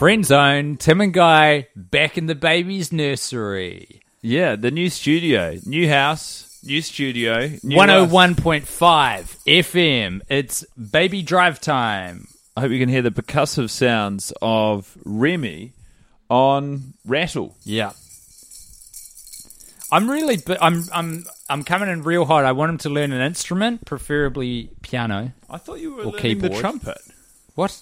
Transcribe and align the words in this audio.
Friend 0.00 0.24
Zone, 0.24 0.78
Tim 0.78 1.02
and 1.02 1.12
Guy 1.12 1.68
back 1.76 2.16
in 2.16 2.24
the 2.24 2.34
baby's 2.34 2.90
nursery. 2.90 4.00
Yeah, 4.22 4.56
the 4.56 4.70
new 4.70 4.88
studio, 4.88 5.58
new 5.66 5.90
house, 5.90 6.58
new 6.64 6.80
studio, 6.80 7.50
new 7.62 7.76
101.5 7.76 8.64
FM. 9.46 10.22
It's 10.30 10.64
baby 10.76 11.20
drive 11.20 11.60
time. 11.60 12.28
I 12.56 12.62
hope 12.62 12.70
you 12.70 12.78
can 12.78 12.88
hear 12.88 13.02
the 13.02 13.10
percussive 13.10 13.68
sounds 13.68 14.32
of 14.40 14.96
Remy 15.04 15.74
on 16.30 16.94
rattle. 17.04 17.54
Yeah. 17.64 17.92
I'm 19.92 20.10
really 20.10 20.38
but 20.38 20.56
I'm 20.62 20.84
I'm 20.94 21.26
I'm 21.50 21.62
coming 21.62 21.90
in 21.90 22.04
real 22.04 22.24
hot. 22.24 22.46
I 22.46 22.52
want 22.52 22.70
him 22.70 22.78
to 22.78 22.88
learn 22.88 23.12
an 23.12 23.20
instrument, 23.20 23.84
preferably 23.84 24.70
piano. 24.80 25.32
I 25.50 25.58
thought 25.58 25.78
you 25.78 25.94
were 25.94 26.04
Or 26.04 26.12
learning 26.12 26.38
the 26.38 26.48
trumpet. 26.48 27.02
What? 27.54 27.78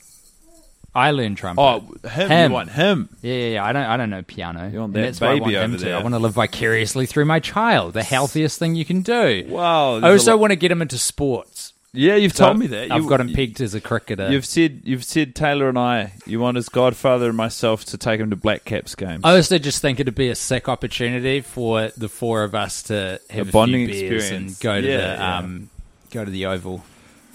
I 0.98 1.10
learn 1.12 1.34
trumpet. 1.34 1.62
Oh, 1.62 2.08
him, 2.08 2.28
Him. 2.30 2.50
You 2.50 2.54
want 2.54 2.70
him? 2.70 3.08
Yeah, 3.22 3.34
yeah, 3.34 3.48
yeah. 3.54 3.64
I 3.64 3.72
don't, 3.72 3.84
I 3.84 3.96
don't 3.96 4.10
know 4.10 4.22
piano. 4.22 4.68
You 4.68 4.80
want 4.80 4.92
that 4.94 5.00
that's 5.02 5.20
what 5.20 5.30
I 5.30 5.34
baby 5.34 5.40
want 5.42 5.54
him 5.56 5.74
over 5.74 5.84
to. 5.84 5.92
I 5.92 6.02
want 6.02 6.14
to 6.14 6.18
live 6.18 6.32
vicariously 6.34 7.06
through 7.06 7.24
my 7.26 7.40
child. 7.40 7.94
The 7.94 8.02
healthiest 8.02 8.58
thing 8.58 8.74
you 8.74 8.84
can 8.84 9.02
do. 9.02 9.46
Wow. 9.48 9.96
I 10.00 10.10
also 10.10 10.36
want 10.36 10.50
to 10.50 10.56
get 10.56 10.70
him 10.70 10.82
into 10.82 10.98
sports. 10.98 11.72
Yeah, 11.94 12.16
you've 12.16 12.36
So 12.36 12.44
told 12.44 12.58
me 12.58 12.66
that. 12.66 12.92
I've 12.92 13.02
You- 13.04 13.08
got 13.08 13.18
him 13.20 13.32
pegged 13.32 13.62
as 13.62 13.74
a 13.74 13.80
cricketer. 13.80 14.30
You've 14.30 14.44
said 14.44 14.82
you've 14.84 15.04
said 15.04 15.34
Taylor 15.34 15.70
and 15.70 15.78
I. 15.78 16.12
You 16.26 16.38
want 16.38 16.56
his 16.56 16.68
godfather 16.68 17.28
and 17.28 17.36
myself 17.36 17.86
to 17.86 17.98
take 17.98 18.20
him 18.20 18.28
to 18.30 18.36
Black 18.36 18.64
Caps 18.66 18.94
games. 18.94 19.22
I 19.24 19.34
also 19.36 19.58
just 19.58 19.80
think 19.80 19.98
it'd 19.98 20.14
be 20.14 20.28
a 20.28 20.34
sick 20.34 20.68
opportunity 20.68 21.40
for 21.40 21.90
the 21.96 22.08
four 22.10 22.42
of 22.44 22.54
us 22.54 22.82
to 22.84 23.20
have 23.30 23.46
A 23.46 23.48
a, 23.48 23.52
bonding 23.52 23.88
experience. 23.88 24.30
and 24.30 24.60
go 24.60 24.80
to 24.80 24.86
Yeah, 24.86 24.96
the 24.96 25.02
yeah. 25.14 25.38
um, 25.38 25.70
go 26.10 26.24
to 26.26 26.30
the 26.30 26.44
Oval. 26.46 26.84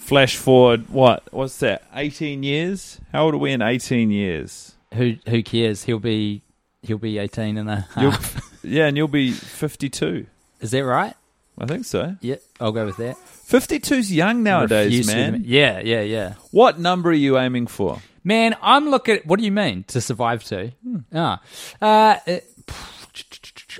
Flash 0.04 0.36
forward, 0.36 0.90
what? 0.90 1.22
What's 1.32 1.58
that? 1.60 1.82
Eighteen 1.94 2.42
years? 2.42 3.00
How 3.10 3.24
old 3.24 3.34
are 3.34 3.38
we 3.38 3.52
in 3.52 3.62
eighteen 3.62 4.10
years? 4.10 4.74
Who 4.92 5.14
who 5.26 5.42
cares? 5.42 5.84
He'll 5.84 5.98
be 5.98 6.42
he'll 6.82 6.98
be 6.98 7.16
eighteen 7.16 7.56
and 7.56 7.70
a 7.70 7.86
You'll, 7.98 8.10
half. 8.10 8.58
yeah, 8.62 8.84
and 8.86 8.98
you'll 8.98 9.08
be 9.08 9.32
fifty-two. 9.32 10.26
Is 10.60 10.72
that 10.72 10.84
right? 10.84 11.14
I 11.56 11.64
think 11.64 11.86
so. 11.86 12.16
Yeah, 12.20 12.36
I'll 12.60 12.72
go 12.72 12.84
with 12.84 12.96
that. 12.98 13.16
52's 13.16 14.12
young 14.12 14.42
nowadays, 14.42 15.06
to 15.06 15.14
man. 15.14 15.34
admit- 15.36 15.48
Yeah, 15.48 15.78
yeah, 15.80 16.00
yeah. 16.02 16.34
What 16.50 16.78
number 16.78 17.10
are 17.10 17.12
you 17.12 17.38
aiming 17.38 17.68
for? 17.68 18.02
Man, 18.24 18.56
I'm 18.60 18.90
looking. 18.90 19.20
What 19.24 19.38
do 19.38 19.44
you 19.44 19.52
mean 19.52 19.84
to 19.84 20.00
survive 20.02 20.44
to? 20.44 20.68
Hmm. 20.82 20.98
Ah, 21.14 21.40
uh, 21.80 22.16
it- 22.26 22.50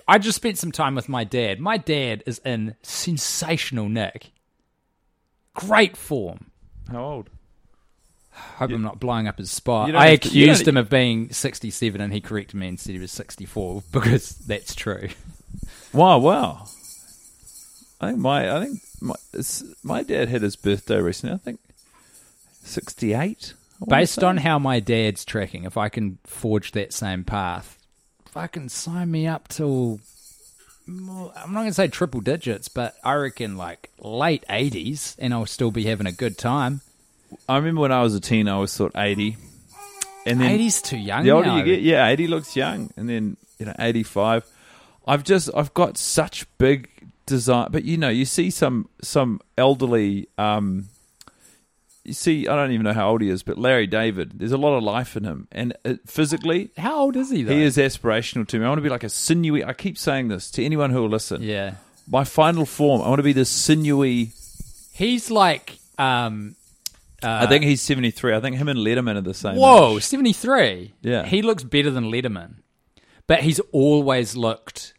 I 0.09 0.19
just 0.19 0.37
spent 0.37 0.57
some 0.59 0.73
time 0.73 0.95
with 0.95 1.09
my 1.09 1.25
dad. 1.25 1.61
My 1.61 1.77
dad 1.77 2.23
is 2.27 2.41
in 2.45 2.77
sensational 2.83 3.89
nick. 3.89 4.31
Great 5.55 5.97
form. 5.97 6.51
How 6.91 7.05
old? 7.05 7.31
Hope 8.33 8.71
I'm 8.71 8.83
not 8.83 8.99
blowing 8.99 9.29
up 9.29 9.39
his 9.39 9.51
spot. 9.51 9.95
I 9.95 10.09
have 10.09 10.21
to- 10.21 10.29
accused 10.29 10.67
him 10.67 10.77
of 10.77 10.91
being 10.91 11.33
67 11.33 12.01
and 12.01 12.13
he 12.13 12.21
corrected 12.21 12.59
me 12.59 12.69
and 12.69 12.81
said 12.81 12.95
he 12.95 12.99
was 13.01 13.13
64 13.13 13.83
because 13.93 14.31
that's 14.31 14.75
true. 14.75 15.09
Wow, 15.93 16.19
wow. 16.19 16.67
I 18.01 18.09
think 18.09 18.19
my 18.19 18.57
I 18.57 18.65
think 18.65 18.81
my 19.01 19.15
it's, 19.33 19.63
my 19.83 20.03
dad 20.03 20.29
had 20.29 20.43
his 20.43 20.57
birthday 20.57 21.01
recently. 21.01 21.35
I 21.35 21.39
think 21.39 21.61
sixty-eight. 22.63 23.55
I 23.83 23.85
Based 23.89 24.23
on 24.23 24.39
how 24.39 24.59
my 24.59 24.81
dad's 24.81 25.25
tracking, 25.25 25.65
if 25.65 25.77
I 25.77 25.89
can 25.89 26.19
forge 26.25 26.73
that 26.73 26.93
same 26.93 27.25
path, 27.25 27.79
fucking 28.27 28.69
sign 28.71 29.11
me 29.11 29.27
up 29.27 29.49
till. 29.49 30.01
I'm 30.87 31.07
not 31.07 31.61
going 31.61 31.67
to 31.69 31.75
say 31.75 31.89
triple 31.89 32.21
digits, 32.21 32.69
but 32.69 32.95
I 33.03 33.15
reckon 33.15 33.57
like 33.57 33.91
late 33.99 34.45
80s 34.51 35.17
and 35.19 35.33
I'll 35.33 35.47
still 35.47 35.71
be 35.71 35.85
having 35.85 36.07
a 36.07 36.13
good 36.13 36.37
time. 36.37 36.83
I 37.49 37.57
remember 37.57 37.81
when 37.83 37.93
I 37.93 38.03
was 38.03 38.15
a 38.15 38.21
teen, 38.21 38.49
I 38.49 38.53
always 38.53 38.77
thought 38.77 38.93
eighty, 38.95 39.37
and 40.25 40.41
then 40.41 40.57
80's 40.57 40.83
too 40.83 40.97
young 40.97 41.25
the 41.25 41.31
older 41.33 41.49
now. 41.49 41.57
you 41.57 41.65
get, 41.65 41.81
yeah, 41.81 42.07
eighty 42.07 42.29
looks 42.29 42.55
young, 42.55 42.91
and 42.97 43.09
then 43.09 43.37
you 43.59 43.67
know 43.67 43.75
eighty-five. 43.79 44.45
I've 45.07 45.25
just 45.25 45.51
I've 45.55 45.75
got 45.75 45.99
such 45.99 46.47
big 46.59 46.89
desire, 47.27 47.67
but 47.71 47.85
you 47.85 47.97
know, 47.97 48.09
you 48.09 48.25
see 48.25 48.51
some 48.51 48.89
some 49.03 49.41
elderly. 49.59 50.29
um 50.39 50.89
you 52.05 52.13
see, 52.13 52.47
I 52.47 52.55
don't 52.55 52.71
even 52.73 52.85
know 52.85 52.93
how 52.93 53.11
old 53.11 53.23
he 53.23 53.29
is, 53.31 53.43
but 53.43 53.59
Larry 53.59 53.87
David, 53.87 54.39
there's 54.39 54.53
a 54.53 54.59
lot 54.59 54.77
of 54.77 54.83
life 54.83 55.17
in 55.17 55.25
him, 55.25 55.49
and 55.51 55.75
uh, 55.85 55.95
physically, 56.07 56.71
How 56.77 56.97
old 57.01 57.17
is 57.17 57.31
he 57.31 57.43
though? 57.43 57.53
He 57.55 57.63
is 57.63 57.77
aspirational 57.77 58.47
to 58.49 58.59
me. 58.59 58.65
I 58.65 58.69
want 58.69 58.79
to 58.79 58.83
be 58.83 58.89
like 58.91 59.05
a 59.05 59.09
sinewy. 59.09 59.65
I 59.65 59.73
keep 59.73 59.97
saying 59.97 60.29
this 60.29 60.51
to 60.53 60.65
anyone 60.65 60.91
who 60.91 61.01
will 61.03 61.09
listen. 61.09 61.43
Yeah. 61.43 61.77
My 62.07 62.25
final 62.25 62.67
form. 62.67 63.01
I 63.01 63.09
want 63.09 63.19
to 63.21 63.23
be 63.25 63.33
this 63.33 63.49
sinewy. 63.49 64.33
He's 64.93 65.31
like, 65.31 65.79
um, 65.99 66.55
I 67.23 67.47
think 67.47 67.65
he's 67.65 67.81
seventy 67.81 68.11
three. 68.11 68.35
I 68.35 68.41
think 68.41 68.57
him 68.57 68.69
and 68.69 68.79
Letterman 68.79 69.17
are 69.17 69.23
the 69.23 69.33
same. 69.33 69.57
whoa, 69.57 69.97
age. 69.97 70.03
73. 70.05 70.93
Yeah. 71.01 71.25
He 71.25 71.41
looks 71.41 71.65
better 71.65 71.91
than 71.91 72.11
Letterman, 72.11 72.57
but 73.27 73.41
he's 73.41 73.61
always 73.73 74.37
looked 74.37 74.93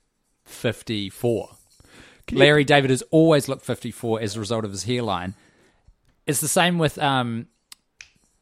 54. 0.45 1.49
Larry 2.31 2.63
David 2.63 2.89
has 2.89 3.03
always 3.11 3.47
looked 3.47 3.63
54 3.63 4.21
as 4.21 4.35
a 4.35 4.39
result 4.39 4.65
of 4.65 4.71
his 4.71 4.85
hairline. 4.85 5.35
It's 6.27 6.41
the 6.41 6.47
same 6.47 6.77
with 6.77 6.97
um, 6.97 7.47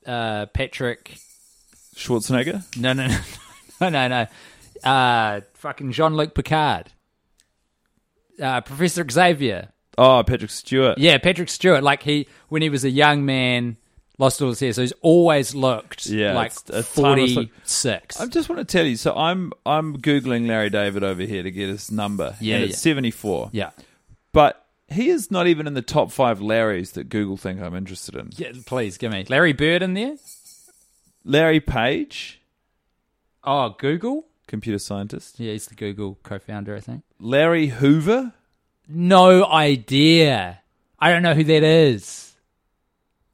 uh, 0.05 0.45
Patrick. 0.47 1.17
Schwarzenegger. 1.95 2.63
No, 2.77 2.93
no, 2.93 3.07
no, 3.07 3.19
no, 3.81 3.89
no, 3.89 4.07
no. 4.07 4.89
Uh, 4.89 5.41
fucking 5.55 5.91
Jean 5.91 6.15
Luc 6.15 6.33
Picard. 6.33 6.91
Uh, 8.41 8.61
Professor 8.61 9.05
Xavier. 9.09 9.69
Oh, 9.97 10.23
Patrick 10.25 10.51
Stewart. 10.51 10.97
Yeah, 10.97 11.17
Patrick 11.19 11.49
Stewart. 11.49 11.83
Like 11.83 12.03
he, 12.03 12.27
when 12.49 12.61
he 12.61 12.69
was 12.69 12.83
a 12.83 12.89
young 12.89 13.25
man, 13.25 13.77
lost 14.17 14.41
all 14.41 14.49
his 14.49 14.59
hair, 14.59 14.73
so 14.73 14.81
he's 14.81 14.93
always 15.01 15.53
looked 15.53 16.07
Yeah, 16.07 16.33
like 16.33 16.53
it's 16.69 16.87
forty 16.87 17.51
six. 17.63 18.19
I 18.19 18.25
just 18.27 18.49
want 18.49 18.59
to 18.59 18.65
tell 18.65 18.85
you. 18.85 18.95
So 18.95 19.13
I'm 19.15 19.53
I'm 19.65 19.97
googling 19.97 20.47
Larry 20.47 20.69
David 20.69 21.03
over 21.03 21.21
here 21.21 21.43
to 21.43 21.51
get 21.51 21.69
his 21.69 21.91
number. 21.91 22.35
Yeah, 22.39 22.57
yeah. 22.57 22.65
it's 22.65 22.79
seventy 22.79 23.11
four. 23.11 23.49
Yeah, 23.51 23.71
but 24.31 24.62
he 24.93 25.09
is 25.09 25.29
not 25.31 25.47
even 25.47 25.67
in 25.67 25.73
the 25.73 25.81
top 25.81 26.11
five 26.11 26.39
Larrys 26.39 26.93
that 26.93 27.09
Google 27.09 27.37
think 27.37 27.61
I'm 27.61 27.75
interested 27.75 28.15
in. 28.15 28.29
yeah. 28.35 28.51
Please 28.65 28.97
give 28.97 29.11
me 29.11 29.25
Larry 29.29 29.53
Bird 29.53 29.81
in 29.81 29.93
there. 29.93 30.15
Larry 31.25 31.59
Page, 31.59 32.41
Oh, 33.43 33.75
Google. 33.77 34.25
computer 34.47 34.79
scientist. 34.79 35.39
Yeah, 35.39 35.51
he's 35.53 35.67
the 35.67 35.75
Google 35.75 36.17
co-founder, 36.23 36.75
I 36.75 36.79
think. 36.79 37.03
Larry 37.19 37.67
Hoover. 37.67 38.33
No 38.87 39.45
idea. 39.45 40.59
I 40.99 41.09
don't 41.11 41.23
know 41.23 41.33
who 41.33 41.43
that 41.45 41.63
is. 41.63 42.33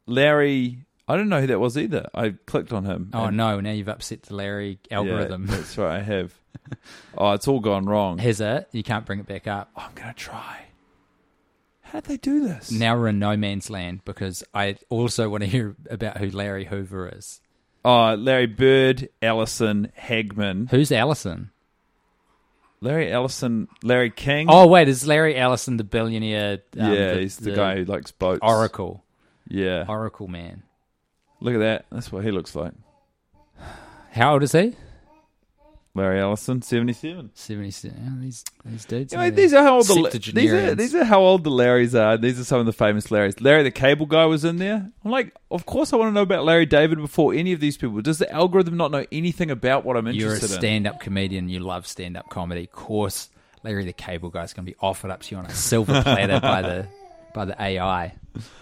Larry. 0.05 0.85
I 1.07 1.15
don't 1.15 1.29
know 1.29 1.41
who 1.41 1.47
that 1.47 1.59
was 1.59 1.77
either. 1.77 2.07
I 2.13 2.35
clicked 2.45 2.71
on 2.71 2.85
him. 2.85 3.09
Oh 3.13 3.25
and- 3.25 3.37
no! 3.37 3.59
Now 3.59 3.71
you've 3.71 3.89
upset 3.89 4.23
the 4.23 4.35
Larry 4.35 4.79
Yeah, 4.91 4.97
algorithm. 4.97 5.47
that's 5.47 5.77
right. 5.77 5.97
I 5.97 6.01
have. 6.03 6.33
oh, 7.17 7.31
it's 7.33 7.47
all 7.47 7.59
gone 7.59 7.85
wrong. 7.85 8.19
Has 8.19 8.41
it? 8.41 8.69
You 8.71 8.83
can't 8.83 9.05
bring 9.05 9.19
it 9.19 9.25
back 9.27 9.47
up. 9.47 9.71
I'm 9.75 9.91
gonna 9.95 10.13
try. 10.13 10.65
How'd 11.91 12.03
they 12.05 12.17
do 12.17 12.47
this? 12.47 12.71
Now 12.71 12.95
we're 12.97 13.07
in 13.09 13.19
no 13.19 13.35
man's 13.35 13.69
land 13.69 14.01
because 14.05 14.43
I 14.53 14.77
also 14.89 15.29
want 15.29 15.43
to 15.43 15.49
hear 15.49 15.75
about 15.89 16.17
who 16.17 16.29
Larry 16.29 16.65
Hoover 16.65 17.11
is. 17.15 17.41
Oh, 17.83 18.13
Larry 18.13 18.45
Bird, 18.45 19.09
Ellison, 19.21 19.91
Hagman, 19.99 20.69
Who's 20.69 20.91
Allison? 20.91 21.49
Larry 22.81 23.11
Ellison, 23.11 23.67
Larry 23.83 24.09
King. 24.09 24.47
Oh 24.49 24.67
wait, 24.67 24.87
is 24.87 25.05
Larry 25.07 25.35
Allison 25.37 25.77
the 25.77 25.83
billionaire? 25.83 26.59
um, 26.79 26.93
yeah, 26.93 27.15
he's 27.15 27.37
the, 27.37 27.51
guy 27.51 27.75
who 27.75 27.85
likes 27.85 28.11
boats. 28.11 28.39
Oracle, 28.41 29.03
Yeah, 29.47 29.85
Oracle 29.87 30.27
man. 30.27 30.63
look 31.41 31.55
at 31.55 31.59
that. 31.59 31.85
That's 31.91 32.11
what 32.11 32.23
he 32.23 32.31
looks 32.31 32.55
like. 32.55 32.73
How 34.11 34.33
old 34.33 34.43
is 34.43 34.51
he? 34.53 34.75
Larry 35.95 36.19
Ellison, 36.19 36.61
seventy-seven. 36.61 37.31
Seventy. 37.33 37.71
Oh, 37.89 38.21
these 38.21 38.45
these 38.63 38.85
dudes. 38.85 39.11
You 39.11 39.17
know, 39.17 39.25
are 39.25 39.31
these 39.31 39.53
are 39.53 39.63
how 39.63 39.75
old 39.77 39.87
the 39.87 40.31
these 40.33 40.53
are, 40.53 40.75
these 40.75 40.93
are 40.93 41.03
how 41.03 41.19
old 41.19 41.43
the 41.43 41.49
Larrys 41.49 41.99
are. 41.99 42.15
These 42.15 42.39
are 42.39 42.43
some 42.43 42.59
of 42.59 42.67
the 42.67 42.73
famous 42.73 43.07
Larrys. 43.07 43.41
Larry 43.41 43.63
the 43.63 43.71
Cable 43.71 44.05
Guy 44.05 44.25
was 44.25 44.45
in 44.45 44.57
there. 44.57 44.87
I'm 45.03 45.11
like, 45.11 45.33
of 45.49 45.65
course 45.65 45.91
I 45.91 45.95
want 45.97 46.09
to 46.09 46.13
know 46.13 46.21
about 46.21 46.45
Larry 46.45 46.67
David 46.67 46.99
before 46.99 47.33
any 47.33 47.53
of 47.53 47.59
these 47.59 47.75
people. 47.75 48.01
Does 48.01 48.19
the 48.19 48.31
algorithm 48.31 48.77
not 48.77 48.91
know 48.91 49.05
anything 49.11 49.49
about 49.49 49.83
what 49.83 49.97
I'm 49.97 50.07
interested 50.07 50.45
in? 50.45 50.49
You're 50.49 50.57
a 50.57 50.59
stand-up 50.59 50.99
comedian. 50.99 51.49
You 51.49 51.59
love 51.59 51.87
stand-up 51.87 52.29
comedy. 52.29 52.65
Of 52.65 52.71
course, 52.71 53.29
Larry 53.63 53.85
the 53.85 53.93
Cable 53.93 54.29
Guy 54.29 54.43
is 54.43 54.53
going 54.53 54.67
to 54.67 54.71
be 54.71 54.77
offered 54.79 55.09
up 55.09 55.23
to 55.23 55.35
you 55.35 55.39
on 55.39 55.47
a 55.47 55.53
silver 55.53 56.01
platter 56.03 56.39
by 56.39 56.61
the 56.61 56.87
by 57.33 57.45
the 57.45 57.61
AI, 57.61 58.13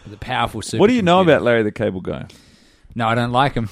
the 0.07 0.18
powerful. 0.18 0.62
What 0.77 0.88
do 0.88 0.94
you 0.94 1.01
know 1.01 1.21
about 1.21 1.41
Larry 1.41 1.63
the 1.63 1.71
Cable 1.71 2.01
Guy? 2.01 2.27
No, 2.95 3.07
I 3.07 3.15
don't 3.15 3.31
like 3.31 3.53
him. 3.53 3.69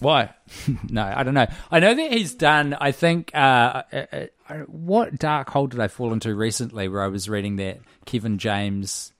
Why? 0.00 0.30
No, 0.90 1.02
I 1.04 1.22
don't 1.22 1.34
know. 1.34 1.46
I 1.70 1.78
know 1.80 1.94
that 1.94 2.12
he's 2.12 2.34
done. 2.34 2.74
I 2.80 2.90
think 2.92 3.30
uh, 3.34 3.82
uh, 3.92 4.06
uh, 4.48 4.54
what 4.66 5.16
dark 5.18 5.48
hole 5.50 5.66
did 5.68 5.78
I 5.80 5.86
fall 5.88 6.12
into 6.12 6.34
recently? 6.34 6.88
Where 6.88 7.02
I 7.02 7.06
was 7.06 7.28
reading 7.28 7.56
that 7.56 7.78
Kevin 8.06 8.38
James 8.38 9.12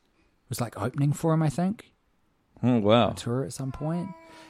was 0.48 0.60
like 0.60 0.80
opening 0.80 1.12
for 1.12 1.32
him. 1.32 1.42
I 1.42 1.48
think 1.50 1.92
Oh 2.62 2.78
wow. 2.80 3.10
tour 3.10 3.44
at 3.44 3.52
some 3.52 3.70
point. 3.72 4.08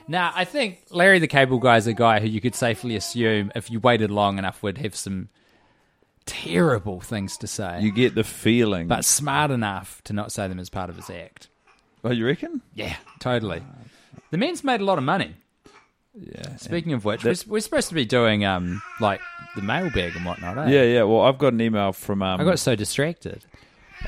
Now, 0.08 0.32
I 0.34 0.44
think 0.44 0.78
Larry 0.90 1.18
the 1.20 1.28
Cable 1.28 1.58
Guy 1.58 1.76
is 1.76 1.86
a 1.86 1.92
guy 1.92 2.18
who 2.20 2.26
you 2.28 2.40
could 2.40 2.54
safely 2.54 2.96
assume, 2.96 3.52
if 3.54 3.70
you 3.70 3.78
waited 3.78 4.10
long 4.10 4.38
enough, 4.38 4.62
would 4.62 4.78
have 4.78 4.96
some 4.96 5.28
terrible 6.26 7.00
things 7.00 7.36
to 7.38 7.46
say, 7.46 7.80
You 7.82 7.92
get 7.92 8.14
the 8.14 8.24
feeling. 8.24 8.88
but 8.88 9.04
smart 9.04 9.50
enough 9.50 10.02
to 10.04 10.12
not 10.12 10.32
say 10.32 10.48
them 10.48 10.58
as 10.58 10.68
part 10.70 10.90
of 10.90 10.96
his 10.96 11.10
act. 11.10 11.48
oh, 12.04 12.10
you 12.10 12.26
reckon? 12.26 12.62
Yeah, 12.74 12.96
totally. 13.18 13.62
The 14.30 14.38
man's 14.38 14.64
made 14.64 14.80
a 14.80 14.84
lot 14.84 14.98
of 14.98 15.04
money. 15.04 15.34
Yeah. 16.14 16.56
Speaking 16.56 16.92
of 16.92 17.04
which, 17.04 17.24
we're, 17.24 17.34
we're 17.46 17.60
supposed 17.60 17.88
to 17.88 17.94
be 17.94 18.04
doing 18.04 18.44
um 18.44 18.82
like 19.00 19.20
the 19.54 19.62
mailbag 19.62 20.16
and 20.16 20.24
whatnot. 20.24 20.58
Eh? 20.58 20.70
Yeah, 20.70 20.82
yeah. 20.82 21.02
Well, 21.04 21.20
I've 21.22 21.38
got 21.38 21.52
an 21.52 21.60
email 21.60 21.92
from. 21.92 22.22
Um, 22.22 22.40
I 22.40 22.44
got 22.44 22.58
so 22.58 22.74
distracted. 22.74 23.44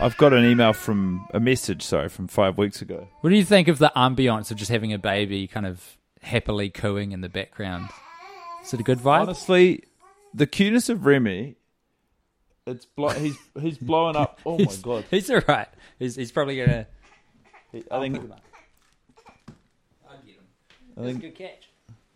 I've 0.01 0.17
got 0.17 0.33
an 0.33 0.45
email 0.45 0.73
from 0.73 1.27
a 1.33 1.39
message. 1.41 1.83
Sorry, 1.83 2.09
from 2.09 2.27
five 2.27 2.59
weeks 2.59 2.83
ago. 2.83 3.09
What 3.21 3.31
do 3.31 3.37
you 3.37 3.45
think 3.45 3.69
of 3.69 3.79
the 3.79 3.93
ambiance 3.95 4.51
of 4.51 4.57
just 4.57 4.71
having 4.71 4.93
a 4.93 4.99
baby 4.99 5.47
kind 5.47 5.67
of 5.67 5.97
happily 6.23 6.71
cooing 6.71 7.13
in 7.13 7.21
the 7.21 7.29
background? 7.29 7.89
Is 8.65 8.75
it 8.75 8.81
a 8.81 8.85
good 8.85 8.99
vibe? 8.99 9.21
Honestly, 9.23 9.85
the 10.35 10.47
cuteness 10.47 10.89
of 10.89 11.07
Remy. 11.07 11.57
It's 12.67 12.85
blo- 12.87 13.11
he's 13.11 13.37
he's 13.61 13.79
blowing 13.79 14.17
up. 14.17 14.41
Oh 14.47 14.59
my 14.59 14.75
god! 14.83 15.05
He's 15.11 15.31
all 15.31 15.43
right. 15.49 15.69
He's, 15.99 16.17
he's 16.17 16.33
probably 16.33 16.57
gonna. 16.57 16.87
I 17.75 17.77
think 17.77 17.87
I'll 17.91 18.01
get 18.09 18.23
him. 18.23 18.35
I 20.97 21.03
think 21.03 21.21
good 21.21 21.35
catch. 21.35 21.69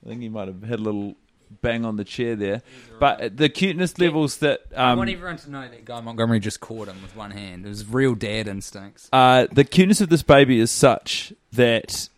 I 0.06 0.10
think 0.10 0.22
he 0.22 0.28
might 0.28 0.46
have 0.46 0.62
had 0.62 0.78
a 0.78 0.82
little 0.82 1.16
bang 1.62 1.84
on 1.84 1.96
the 1.96 2.04
chair 2.04 2.36
there. 2.36 2.62
But 3.00 3.36
the 3.36 3.48
cuteness 3.48 3.98
levels 3.98 4.38
that 4.38 4.62
I 4.76 4.92
um, 4.92 4.98
want 4.98 5.10
everyone 5.10 5.36
to 5.38 5.50
know 5.50 5.62
that 5.68 5.84
Guy 5.84 6.00
Montgomery 6.00 6.40
just 6.40 6.60
caught 6.60 6.88
him 6.88 7.00
with 7.02 7.16
one 7.16 7.32
hand. 7.32 7.66
It 7.66 7.68
was 7.68 7.86
real 7.86 8.14
dad 8.14 8.48
instincts. 8.48 9.08
uh, 9.12 9.46
the 9.50 9.64
cuteness 9.64 10.00
of 10.00 10.08
this 10.08 10.22
baby 10.22 10.60
is 10.60 10.70
such 10.70 11.32
that 11.52 12.08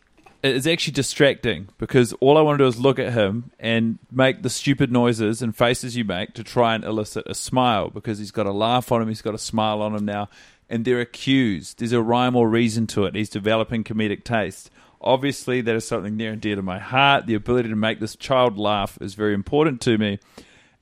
it 0.43 0.55
is 0.55 0.67
actually 0.67 0.93
distracting 0.93 1.69
because 1.79 2.13
all 2.15 2.37
I 2.37 2.43
want 2.43 2.59
to 2.59 2.65
do 2.65 2.69
is 2.69 2.79
look 2.79 2.99
at 2.99 3.13
him 3.13 3.51
and 3.59 3.99
make 4.13 4.43
the 4.43 4.51
stupid 4.51 4.93
noises 4.93 5.43
and 5.43 5.57
faces 5.57 5.97
you 5.97 6.05
make 6.05 6.35
to 6.35 6.45
try 6.45 6.75
and 6.75 6.85
elicit 6.85 7.25
a 7.27 7.35
smile 7.35 7.89
because 7.89 8.19
he's 8.19 8.31
got 8.31 8.47
a 8.47 8.53
laugh 8.53 8.93
on 8.93 9.03
him, 9.03 9.09
he's 9.09 9.23
got 9.23 9.35
a 9.35 9.39
smile 9.39 9.83
on 9.83 9.95
him 9.95 10.05
now, 10.05 10.29
and 10.69 10.85
there 10.85 11.01
are 11.01 11.05
cues. 11.05 11.75
There's 11.75 11.93
a 11.93 12.03
rhyme 12.03 12.37
or 12.37 12.49
reason 12.49 12.87
to 12.89 13.05
it. 13.05 13.15
He's 13.15 13.31
developing 13.31 13.83
comedic 13.83 14.23
taste. 14.25 14.71
Obviously, 15.01 15.61
that 15.61 15.75
is 15.77 15.87
something 15.87 16.17
near 16.17 16.33
and 16.33 16.41
dear 16.41 16.57
to 16.57 16.63
my 16.63 16.79
heart. 16.79 17.27
The 17.27 17.35
ability 17.35 17.69
to 17.69 17.77
make 17.77 18.01
this 18.01 18.17
child 18.17 18.59
laugh 18.59 18.99
is 19.01 19.15
very 19.15 19.35
important 19.35 19.81
to 19.83 19.97
me. 19.97 20.19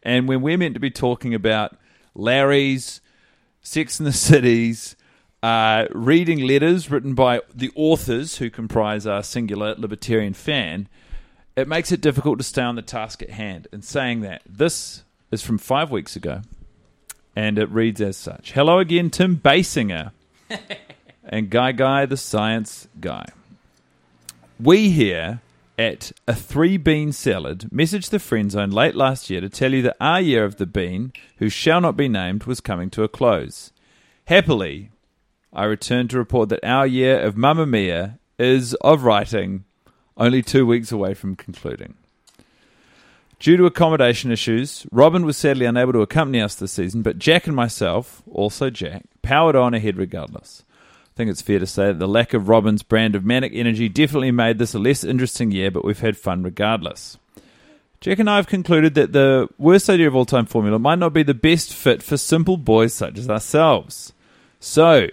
And 0.02 0.26
when 0.28 0.40
we're 0.40 0.56
meant 0.56 0.74
to 0.74 0.80
be 0.80 0.90
talking 0.90 1.34
about 1.34 1.76
Larry's, 2.14 3.00
Sex 3.60 3.98
in 3.98 4.04
the 4.06 4.12
Cities, 4.12 4.96
uh, 5.42 5.86
reading 5.92 6.40
letters 6.40 6.90
written 6.90 7.14
by 7.14 7.42
the 7.54 7.70
authors 7.74 8.38
who 8.38 8.48
comprise 8.48 9.06
our 9.06 9.22
singular 9.22 9.74
libertarian 9.76 10.32
fan, 10.32 10.88
it 11.56 11.68
makes 11.68 11.92
it 11.92 12.00
difficult 12.00 12.38
to 12.38 12.44
stay 12.44 12.62
on 12.62 12.76
the 12.76 12.82
task 12.82 13.22
at 13.22 13.30
hand. 13.30 13.68
And 13.72 13.84
saying 13.84 14.20
that, 14.22 14.42
this 14.48 15.04
is 15.30 15.42
from 15.42 15.58
five 15.58 15.90
weeks 15.90 16.16
ago, 16.16 16.42
and 17.34 17.58
it 17.58 17.68
reads 17.70 18.00
as 18.00 18.16
such 18.16 18.52
Hello 18.52 18.78
again, 18.78 19.10
Tim 19.10 19.36
Basinger, 19.36 20.12
and 21.24 21.50
Guy 21.50 21.72
Guy, 21.72 22.06
the 22.06 22.16
science 22.16 22.88
guy. 23.00 23.26
We 24.58 24.90
here 24.90 25.42
at 25.78 26.12
a 26.26 26.34
three 26.34 26.78
bean 26.78 27.12
salad 27.12 27.68
messaged 27.70 28.08
the 28.08 28.18
friend 28.18 28.50
zone 28.50 28.70
late 28.70 28.94
last 28.94 29.28
year 29.28 29.42
to 29.42 29.50
tell 29.50 29.74
you 29.74 29.82
that 29.82 29.98
our 30.00 30.18
year 30.18 30.46
of 30.46 30.56
the 30.56 30.64
bean, 30.64 31.12
who 31.36 31.50
shall 31.50 31.82
not 31.82 31.94
be 31.94 32.08
named, 32.08 32.44
was 32.44 32.60
coming 32.60 32.88
to 32.90 33.02
a 33.02 33.08
close. 33.08 33.70
Happily, 34.28 34.90
I 35.52 35.64
returned 35.64 36.08
to 36.10 36.18
report 36.18 36.48
that 36.48 36.64
our 36.64 36.86
year 36.86 37.20
of 37.20 37.36
Mamma 37.36 37.66
Mia 37.66 38.18
is 38.38 38.72
of 38.76 39.02
writing 39.04 39.64
only 40.16 40.40
two 40.40 40.64
weeks 40.64 40.90
away 40.90 41.12
from 41.12 41.36
concluding. 41.36 41.94
Due 43.38 43.58
to 43.58 43.66
accommodation 43.66 44.32
issues, 44.32 44.86
Robin 44.90 45.26
was 45.26 45.36
sadly 45.36 45.66
unable 45.66 45.92
to 45.92 46.00
accompany 46.00 46.40
us 46.40 46.54
this 46.54 46.72
season, 46.72 47.02
but 47.02 47.18
Jack 47.18 47.46
and 47.46 47.54
myself, 47.54 48.22
also 48.30 48.70
Jack, 48.70 49.04
powered 49.20 49.54
on 49.54 49.74
ahead 49.74 49.98
regardless. 49.98 50.64
I 51.16 51.18
think 51.18 51.30
it's 51.30 51.40
fair 51.40 51.58
to 51.58 51.66
say 51.66 51.86
that 51.86 51.98
the 51.98 52.06
lack 52.06 52.34
of 52.34 52.50
Robin's 52.50 52.82
brand 52.82 53.14
of 53.16 53.24
manic 53.24 53.52
energy 53.54 53.88
definitely 53.88 54.32
made 54.32 54.58
this 54.58 54.74
a 54.74 54.78
less 54.78 55.02
interesting 55.02 55.50
year, 55.50 55.70
but 55.70 55.82
we've 55.82 56.00
had 56.00 56.18
fun 56.18 56.42
regardless. 56.42 57.16
Jack 58.02 58.18
and 58.18 58.28
I 58.28 58.36
have 58.36 58.46
concluded 58.46 58.92
that 58.96 59.14
the 59.14 59.48
worst 59.56 59.88
idea 59.88 60.08
of 60.08 60.14
all 60.14 60.26
time 60.26 60.44
formula 60.44 60.78
might 60.78 60.98
not 60.98 61.14
be 61.14 61.22
the 61.22 61.32
best 61.32 61.72
fit 61.72 62.02
for 62.02 62.18
simple 62.18 62.58
boys 62.58 62.92
such 62.92 63.18
as 63.18 63.30
ourselves. 63.30 64.12
So, 64.60 65.06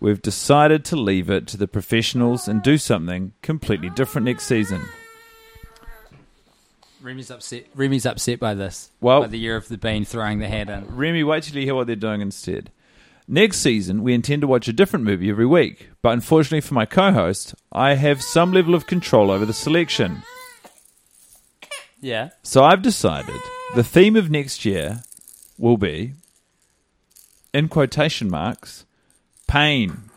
we've 0.00 0.22
decided 0.22 0.82
to 0.86 0.96
leave 0.96 1.28
it 1.28 1.46
to 1.48 1.58
the 1.58 1.68
professionals 1.68 2.48
and 2.48 2.62
do 2.62 2.78
something 2.78 3.34
completely 3.42 3.90
different 3.90 4.24
next 4.24 4.46
season. 4.46 4.80
Remy's 7.02 7.30
upset. 7.30 7.66
Remy's 7.74 8.06
upset 8.06 8.40
by 8.40 8.54
this. 8.54 8.90
Well- 9.02 9.20
by 9.20 9.26
the 9.26 9.38
year 9.38 9.56
of 9.56 9.68
the 9.68 9.76
bean 9.76 10.06
throwing 10.06 10.38
the 10.38 10.48
hat 10.48 10.70
in. 10.70 10.86
Remy, 10.96 11.22
wait 11.22 11.42
till 11.42 11.58
you 11.58 11.66
hear 11.66 11.74
what 11.74 11.86
they're 11.86 11.96
doing 11.96 12.22
instead. 12.22 12.70
Next 13.26 13.58
season, 13.58 14.02
we 14.02 14.12
intend 14.12 14.42
to 14.42 14.46
watch 14.46 14.68
a 14.68 14.72
different 14.72 15.06
movie 15.06 15.30
every 15.30 15.46
week, 15.46 15.88
but 16.02 16.12
unfortunately 16.12 16.60
for 16.60 16.74
my 16.74 16.84
co 16.84 17.10
host, 17.10 17.54
I 17.72 17.94
have 17.94 18.20
some 18.20 18.52
level 18.52 18.74
of 18.74 18.86
control 18.86 19.30
over 19.30 19.46
the 19.46 19.54
selection. 19.54 20.22
Yeah. 22.00 22.30
So 22.42 22.64
I've 22.64 22.82
decided 22.82 23.40
the 23.74 23.82
theme 23.82 24.14
of 24.14 24.30
next 24.30 24.66
year 24.66 25.04
will 25.58 25.78
be, 25.78 26.12
in 27.54 27.68
quotation 27.68 28.28
marks, 28.28 28.84
pain. 29.46 30.10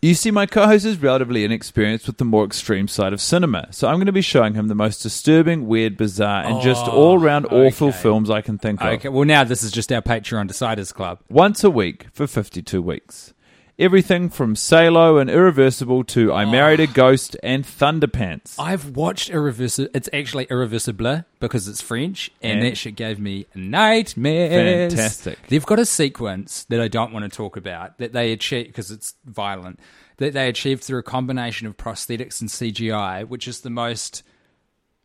You 0.00 0.14
see, 0.14 0.30
my 0.30 0.46
co 0.46 0.64
host 0.64 0.84
is 0.84 1.02
relatively 1.02 1.44
inexperienced 1.44 2.06
with 2.06 2.18
the 2.18 2.24
more 2.24 2.44
extreme 2.44 2.86
side 2.86 3.12
of 3.12 3.20
cinema, 3.20 3.66
so 3.72 3.88
I'm 3.88 3.96
going 3.96 4.06
to 4.06 4.12
be 4.12 4.22
showing 4.22 4.54
him 4.54 4.68
the 4.68 4.76
most 4.76 5.02
disturbing, 5.02 5.66
weird, 5.66 5.96
bizarre, 5.96 6.44
and 6.44 6.62
just 6.62 6.86
oh, 6.86 6.92
all 6.92 7.18
round 7.18 7.46
awful 7.46 7.88
okay. 7.88 7.98
films 7.98 8.30
I 8.30 8.40
can 8.40 8.58
think 8.58 8.80
of. 8.80 8.86
Okay. 8.86 9.08
Well, 9.08 9.24
now 9.24 9.42
this 9.42 9.64
is 9.64 9.72
just 9.72 9.90
our 9.90 10.00
Patreon 10.00 10.48
Deciders 10.48 10.94
Club. 10.94 11.18
Once 11.28 11.64
a 11.64 11.70
week 11.70 12.06
for 12.12 12.28
52 12.28 12.80
weeks. 12.80 13.34
Everything 13.80 14.28
from 14.28 14.56
Salo 14.56 15.18
and 15.18 15.30
Irreversible 15.30 16.02
to 16.02 16.32
I 16.32 16.42
oh. 16.42 16.50
Married 16.50 16.80
a 16.80 16.88
Ghost 16.88 17.36
and 17.44 17.64
Thunderpants. 17.64 18.56
I've 18.58 18.96
watched 18.96 19.30
Irreversible. 19.30 19.88
It's 19.94 20.08
actually 20.12 20.48
Irreversible 20.50 21.24
because 21.38 21.68
it's 21.68 21.80
French, 21.80 22.28
and 22.42 22.58
And? 22.58 22.62
that 22.66 22.76
shit 22.76 22.96
gave 22.96 23.20
me 23.20 23.46
nightmares. 23.54 24.94
Fantastic. 24.94 25.38
They've 25.46 25.64
got 25.64 25.78
a 25.78 25.84
sequence 25.84 26.64
that 26.64 26.80
I 26.80 26.88
don't 26.88 27.12
want 27.12 27.30
to 27.30 27.36
talk 27.36 27.56
about 27.56 27.98
that 27.98 28.12
they 28.12 28.32
achieved 28.32 28.66
because 28.66 28.90
it's 28.90 29.14
violent. 29.24 29.78
That 30.16 30.32
they 30.32 30.48
achieved 30.48 30.82
through 30.82 30.98
a 30.98 31.04
combination 31.04 31.68
of 31.68 31.76
prosthetics 31.76 32.40
and 32.40 32.50
CGI, 32.50 33.28
which 33.28 33.46
is 33.46 33.60
the 33.60 33.70
most 33.70 34.24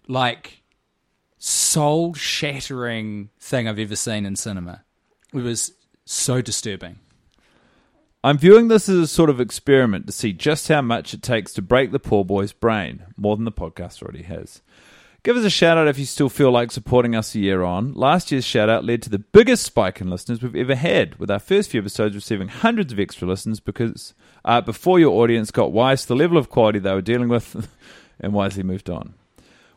like 0.08 0.64
soul 1.38 2.16
shattering 2.16 3.30
thing 3.40 3.68
I've 3.68 3.78
ever 3.78 3.96
seen 3.96 4.26
in 4.26 4.36
cinema. 4.36 4.84
It 5.32 5.44
was 5.44 5.74
so 6.06 6.42
disturbing. 6.42 6.98
I'm 8.26 8.38
viewing 8.38 8.70
this 8.70 8.88
as 8.88 8.98
a 8.98 9.08
sort 9.08 9.30
of 9.30 9.42
experiment 9.42 10.08
to 10.08 10.14
see 10.14 10.32
just 10.32 10.70
how 10.70 10.82
much 10.82 11.14
it 11.14 11.22
takes 11.22 11.52
to 11.54 11.62
break 11.62 11.92
the 11.92 12.00
poor 12.00 12.24
boy's 12.24 12.54
brain, 12.54 13.04
more 13.18 13.36
than 13.36 13.44
the 13.44 13.52
podcast 13.52 14.02
already 14.02 14.24
has. 14.24 14.62
Give 15.24 15.36
us 15.36 15.44
a 15.44 15.50
shout 15.50 15.78
out 15.78 15.90
if 15.90 16.00
you 16.00 16.06
still 16.06 16.30
feel 16.30 16.50
like 16.50 16.72
supporting 16.72 17.16
us 17.16 17.36
a 17.36 17.40
year 17.40 17.64
on. 17.64 17.94
Last 17.94 18.32
year's 18.32 18.46
shout 18.46 18.70
out 18.70 18.86
led 18.86 19.02
to 19.02 19.10
the 19.10 19.20
biggest 19.20 19.66
spike 19.66 20.00
in 20.00 20.10
listeners 20.10 20.42
we've 20.42 20.56
ever 20.56 20.76
had, 20.76 21.20
with 21.20 21.30
our 21.30 21.40
first 21.40 21.70
few 21.70 21.82
episodes 21.82 22.16
receiving 22.16 22.48
hundreds 22.48 22.94
of 22.94 23.00
extra 23.00 23.28
listens 23.28 23.60
because 23.60 24.14
uh, 24.46 24.62
before 24.62 25.02
your 25.02 25.22
audience 25.22 25.52
got 25.52 25.74
wise 25.74 26.04
to 26.04 26.08
the 26.08 26.16
level 26.16 26.38
of 26.38 26.50
quality 26.50 26.80
they 26.80 26.94
were 26.94 27.02
dealing 27.02 27.28
with 27.28 27.68
and 28.22 28.32
wisely 28.32 28.64
moved 28.64 28.90
on. 28.90 29.16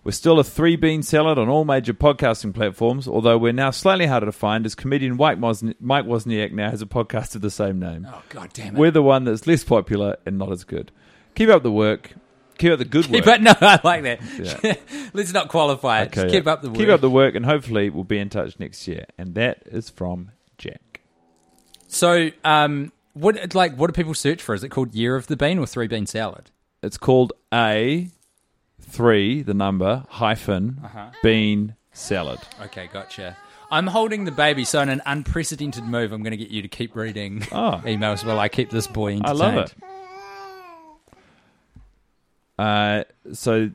We're 0.06 0.12
still 0.12 0.38
a 0.38 0.44
three 0.44 0.76
bean 0.76 1.02
salad 1.02 1.36
on 1.36 1.48
all 1.48 1.64
major 1.64 1.92
podcasting 1.92 2.54
platforms, 2.54 3.08
although 3.08 3.36
we're 3.36 3.52
now 3.52 3.72
slightly 3.72 4.06
harder 4.06 4.26
to 4.26 4.30
find 4.30 4.64
as 4.64 4.76
comedian 4.76 5.16
Mike, 5.16 5.40
Wozn- 5.40 5.74
Mike 5.80 6.04
Wozniak 6.04 6.52
now 6.52 6.70
has 6.70 6.80
a 6.80 6.86
podcast 6.86 7.34
of 7.34 7.40
the 7.40 7.50
same 7.50 7.80
name. 7.80 8.06
Oh 8.08 8.22
god 8.28 8.52
damn 8.52 8.76
it! 8.76 8.78
We're 8.78 8.92
the 8.92 9.02
one 9.02 9.24
that's 9.24 9.48
less 9.48 9.64
popular 9.64 10.16
and 10.24 10.38
not 10.38 10.52
as 10.52 10.62
good. 10.62 10.92
Keep 11.34 11.48
up 11.48 11.64
the 11.64 11.72
work. 11.72 12.12
Keep 12.56 12.74
up 12.74 12.78
the 12.78 12.84
good 12.84 13.08
work. 13.08 13.24
Keep 13.24 13.34
it, 13.34 13.42
no, 13.42 13.54
I 13.60 13.80
like 13.82 14.04
that. 14.04 14.20
Yeah. 14.38 14.74
Let's 15.12 15.32
not 15.32 15.48
qualify 15.48 16.02
it. 16.02 16.12
Just 16.12 16.28
keep 16.28 16.44
yeah. 16.44 16.52
up 16.52 16.62
the 16.62 16.68
work. 16.68 16.78
Keep 16.78 16.88
up 16.88 17.00
the 17.00 17.10
work, 17.10 17.34
and 17.34 17.44
hopefully 17.44 17.90
we'll 17.90 18.04
be 18.04 18.18
in 18.18 18.30
touch 18.30 18.60
next 18.60 18.86
year. 18.86 19.06
And 19.18 19.34
that 19.34 19.64
is 19.66 19.90
from 19.90 20.30
Jack. 20.56 21.00
So, 21.88 22.30
um, 22.44 22.92
what 23.14 23.56
like 23.56 23.74
what 23.74 23.88
do 23.88 23.92
people 23.92 24.14
search 24.14 24.40
for? 24.40 24.54
Is 24.54 24.62
it 24.62 24.68
called 24.68 24.94
Year 24.94 25.16
of 25.16 25.26
the 25.26 25.36
Bean 25.36 25.58
or 25.58 25.66
Three 25.66 25.88
Bean 25.88 26.06
Salad? 26.06 26.52
It's 26.80 26.96
called 26.96 27.32
a 27.52 28.08
three, 28.86 29.42
the 29.42 29.54
number 29.54 30.04
hyphen 30.08 30.80
Uh-huh. 30.84 31.10
bean 31.22 31.74
salad. 31.92 32.38
Okay, 32.64 32.88
gotcha. 32.92 33.36
I'm 33.70 33.88
holding 33.88 34.24
the 34.24 34.30
baby, 34.32 34.64
so 34.64 34.80
in 34.80 34.88
an 34.88 35.02
unprecedented 35.06 35.84
move, 35.84 36.12
I'm 36.12 36.22
going 36.22 36.30
to 36.30 36.36
get 36.36 36.50
you 36.50 36.62
to 36.62 36.68
keep 36.68 36.94
reading 36.94 37.42
Oh. 37.50 37.80
emails 37.84 38.24
while 38.24 38.38
I 38.38 38.48
keep 38.48 38.70
this 38.70 38.86
boy 38.86 39.14
entertained. 39.14 39.26
I 39.28 39.44
love 39.44 39.54
it. 39.56 39.74
Uh, 42.58 43.04
so 43.34 43.70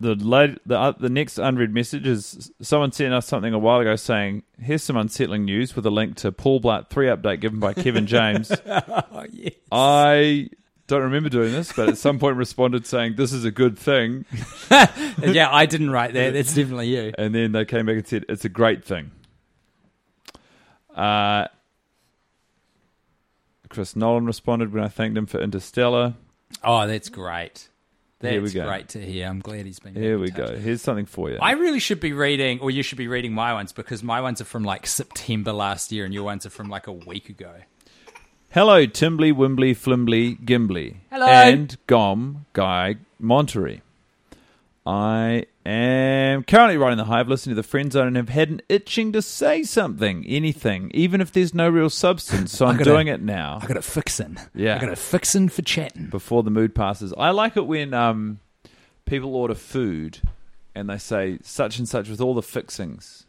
the 0.00 0.14
late, 0.14 0.58
the 0.66 0.78
uh, 0.78 0.92
the 0.92 1.08
next 1.08 1.38
unread 1.38 1.72
message 1.72 2.06
is 2.06 2.50
someone 2.60 2.92
sent 2.92 3.14
us 3.14 3.26
something 3.26 3.54
a 3.54 3.58
while 3.58 3.80
ago 3.80 3.96
saying, 3.96 4.42
"Here's 4.60 4.82
some 4.82 4.96
unsettling 4.96 5.44
news" 5.44 5.74
with 5.76 5.86
a 5.86 5.90
link 5.90 6.16
to 6.16 6.32
Paul 6.32 6.60
Blart 6.60 6.88
three 6.90 7.06
update 7.06 7.40
given 7.40 7.60
by 7.60 7.72
Kevin 7.74 8.06
James. 8.06 8.50
Oh, 8.66 9.26
yes. 9.30 9.52
I 9.72 10.50
don't 10.90 11.02
remember 11.02 11.28
doing 11.30 11.52
this, 11.52 11.72
but 11.72 11.88
at 11.88 11.96
some 11.98 12.18
point 12.18 12.36
responded 12.36 12.84
saying, 12.86 13.14
"This 13.16 13.32
is 13.32 13.44
a 13.44 13.50
good 13.50 13.78
thing," 13.78 14.26
yeah, 14.70 15.48
I 15.50 15.64
didn't 15.66 15.90
write 15.90 16.12
that. 16.12 16.34
That's 16.34 16.54
definitely 16.54 16.88
you. 16.88 17.12
and 17.16 17.34
then 17.34 17.52
they 17.52 17.64
came 17.64 17.86
back 17.86 17.96
and 17.96 18.06
said, 18.06 18.26
"It's 18.28 18.44
a 18.44 18.48
great 18.50 18.84
thing." 18.84 19.10
Uh, 20.94 21.46
Chris 23.68 23.94
Nolan 23.96 24.26
responded 24.26 24.72
when 24.72 24.82
I 24.82 24.88
thanked 24.88 25.16
him 25.16 25.26
for 25.26 25.40
Interstellar. 25.40 26.14
Oh, 26.64 26.86
that's 26.86 27.08
great. 27.08 27.68
That's 28.18 28.32
Here 28.32 28.42
we 28.42 28.50
go. 28.50 28.66
great 28.66 28.88
to 28.90 29.00
hear. 29.00 29.26
I'm 29.28 29.40
glad 29.40 29.64
he's 29.64 29.78
been. 29.78 29.94
Here 29.94 30.18
we 30.18 30.30
touch. 30.30 30.50
go. 30.50 30.56
Here's 30.56 30.82
something 30.82 31.06
for 31.06 31.30
you. 31.30 31.38
I 31.40 31.52
really 31.52 31.78
should 31.78 32.00
be 32.00 32.12
reading, 32.12 32.60
or 32.60 32.70
you 32.70 32.82
should 32.82 32.98
be 32.98 33.08
reading 33.08 33.32
my 33.32 33.54
ones 33.54 33.72
because 33.72 34.02
my 34.02 34.20
ones 34.20 34.42
are 34.42 34.44
from 34.44 34.62
like 34.64 34.86
September 34.86 35.52
last 35.52 35.90
year, 35.90 36.04
and 36.04 36.12
your 36.12 36.24
ones 36.24 36.44
are 36.44 36.50
from 36.50 36.68
like 36.68 36.86
a 36.86 36.92
week 36.92 37.30
ago. 37.30 37.54
Hello, 38.50 38.84
Timbly, 38.84 39.32
Wimbly, 39.32 39.74
Flimbly, 39.74 40.44
Gimbly. 40.44 41.02
Hello. 41.10 41.26
And 41.26 41.76
Gom, 41.86 42.46
Guy, 42.52 42.96
Monterey. 43.18 43.80
I 44.84 45.44
am 45.64 46.42
currently 46.42 46.76
writing 46.76 46.96
the 46.96 47.04
hive, 47.04 47.28
listening 47.28 47.54
to 47.54 47.62
the 47.62 47.68
friend 47.68 47.92
zone, 47.92 48.08
and 48.08 48.16
have 48.16 48.28
had 48.30 48.48
an 48.50 48.60
itching 48.68 49.12
to 49.12 49.22
say 49.22 49.62
something, 49.62 50.24
anything, 50.26 50.90
even 50.94 51.20
if 51.20 51.30
there's 51.30 51.54
no 51.54 51.68
real 51.68 51.90
substance. 51.90 52.50
So 52.50 52.66
I'm 52.66 52.72
gotta- 52.76 52.90
doing 52.90 53.06
it 53.06 53.22
now 53.22 53.60
I 53.62 53.66
got 53.66 53.76
a 53.76 53.82
fixin'. 53.82 54.36
Yeah. 54.54 54.76
I 54.76 54.80
got 54.80 54.90
a 54.90 54.96
fixin' 54.96 55.48
for 55.48 55.62
chatting. 55.62 56.06
before 56.06 56.42
the 56.42 56.50
mood 56.50 56.74
passes. 56.74 57.14
I 57.16 57.30
like 57.30 57.56
it 57.56 57.66
when 57.66 57.94
um, 57.94 58.40
people 59.04 59.36
order 59.36 59.54
food 59.54 60.18
and 60.74 60.90
they 60.90 60.98
say 60.98 61.38
such 61.42 61.78
and 61.78 61.88
such 61.88 62.08
with 62.08 62.20
all 62.20 62.34
the 62.34 62.42
fixings. 62.42 63.26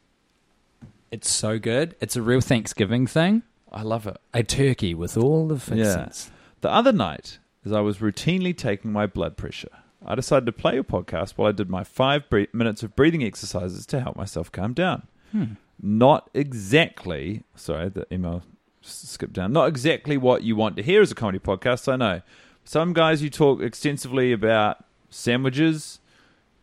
It's 1.11 1.29
so 1.29 1.59
good. 1.59 1.95
It's 1.99 2.15
a 2.15 2.21
real 2.23 2.41
Thanksgiving 2.41 3.05
thing. 3.05 3.43
I 3.71 3.83
love 3.83 4.07
it. 4.07 4.17
A 4.33 4.43
turkey 4.43 4.93
with 4.93 5.17
all 5.17 5.47
the 5.47 5.59
fixins. 5.59 6.31
The 6.61 6.71
other 6.71 6.91
night, 6.91 7.39
as 7.65 7.71
I 7.71 7.79
was 7.79 7.97
routinely 7.99 8.55
taking 8.55 8.91
my 8.91 9.07
blood 9.07 9.37
pressure, 9.37 9.69
I 10.05 10.15
decided 10.15 10.45
to 10.47 10.51
play 10.51 10.77
a 10.77 10.83
podcast 10.83 11.31
while 11.31 11.49
I 11.49 11.51
did 11.51 11.69
my 11.69 11.83
five 11.83 12.29
bre- 12.29 12.43
minutes 12.53 12.83
of 12.83 12.95
breathing 12.95 13.23
exercises 13.23 13.85
to 13.87 13.99
help 14.01 14.15
myself 14.15 14.51
calm 14.51 14.73
down. 14.73 15.07
Hmm. 15.31 15.45
Not 15.81 16.29
exactly, 16.33 17.43
sorry, 17.55 17.89
the 17.89 18.05
email 18.13 18.43
skipped 18.81 19.33
down. 19.33 19.53
Not 19.53 19.67
exactly 19.67 20.17
what 20.17 20.43
you 20.43 20.55
want 20.55 20.75
to 20.75 20.83
hear 20.83 21.01
as 21.01 21.11
a 21.11 21.15
comedy 21.15 21.39
podcast, 21.39 21.91
I 21.91 21.95
know. 21.95 22.21
Some 22.63 22.93
guys 22.93 23.23
you 23.23 23.29
talk 23.29 23.61
extensively 23.61 24.31
about 24.31 24.83
sandwiches 25.09 25.99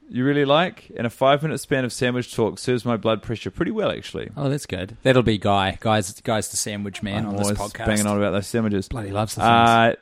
you 0.09 0.25
really 0.25 0.45
like, 0.45 0.91
and 0.97 1.07
a 1.07 1.11
five 1.11 1.43
minute 1.43 1.59
span 1.59 1.85
of 1.85 1.93
sandwich 1.93 2.35
talk 2.35 2.59
serves 2.59 2.85
my 2.85 2.97
blood 2.97 3.23
pressure 3.23 3.51
pretty 3.51 3.73
well, 3.73 3.91
actually. 3.91 4.31
Oh, 4.37 4.49
that's 4.49 4.67
good. 4.67 4.97
That'll 5.03 5.23
be 5.23 5.39
Guy. 5.39 5.77
Guys, 5.81 6.13
Guy's 6.23 6.49
the 6.49 6.57
sandwich 6.57 7.03
man 7.03 7.25
I'm 7.27 7.31
on 7.31 7.37
this 7.37 7.53
podcast. 7.53 7.87
banging 7.87 8.07
on 8.07 8.17
about 8.17 8.33
those 8.33 8.47
sandwiches. 8.47 8.89
Bloody 8.89 9.11
loves 9.11 9.35
the. 9.35 9.43
Uh, 9.45 9.95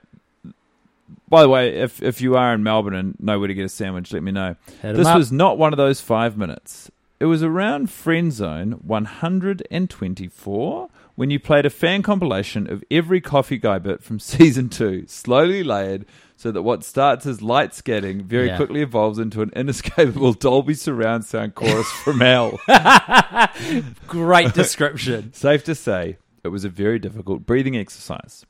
by 1.29 1.43
the 1.43 1.49
way, 1.49 1.77
if 1.81 2.03
if 2.03 2.21
you 2.21 2.37
are 2.37 2.55
in 2.55 2.63
Melbourne 2.63 2.95
and 2.95 3.17
know 3.21 3.39
where 3.39 3.49
to 3.49 3.55
get 3.55 3.65
a 3.65 3.69
sandwich, 3.69 4.13
let 4.13 4.23
me 4.23 4.33
know. 4.33 4.57
'em 4.83 4.97
This 4.97 5.13
was 5.15 5.33
not 5.33 5.59
one 5.59 5.73
of 5.73 5.77
those 5.77 6.01
five 6.01 6.37
minutes. 6.37 6.91
It 7.19 7.27
was 7.27 7.43
around 7.43 7.91
Friend 7.91 8.33
Zone 8.33 8.73
124 8.83 10.89
when 11.15 11.31
you 11.31 11.41
played 11.41 11.65
a 11.67 11.71
fan 11.71 12.03
compilation 12.03 12.71
of 12.71 12.85
every 12.91 13.21
Coffee 13.21 13.57
Guy 13.59 13.79
bit 13.79 14.03
from 14.03 14.19
season 14.35 14.69
two, 14.69 15.05
slowly 15.09 15.65
layered 15.65 16.05
so 16.37 16.53
that 16.53 16.63
what 16.63 16.85
starts 16.85 17.25
as 17.27 17.41
light 17.41 17.71
scatting 17.71 18.23
very 18.23 18.49
Yeah. 18.49 18.57
quickly 18.57 18.83
evolves 18.83 19.19
into 19.19 19.41
an 19.43 19.51
inescapable 19.57 20.33
Dolby 20.35 20.75
surround 20.75 21.25
sound 21.25 21.55
chorus 21.55 21.91
from 22.05 22.21
hell. 22.21 22.59
Great 24.07 24.53
description. 24.55 25.33
Safe 25.35 25.65
to 25.65 25.75
say, 25.75 26.19
it 26.45 26.49
was 26.49 26.65
a 26.65 26.69
very 26.69 26.99
difficult 26.99 27.47
breathing 27.47 27.77
exercise. 27.77 28.45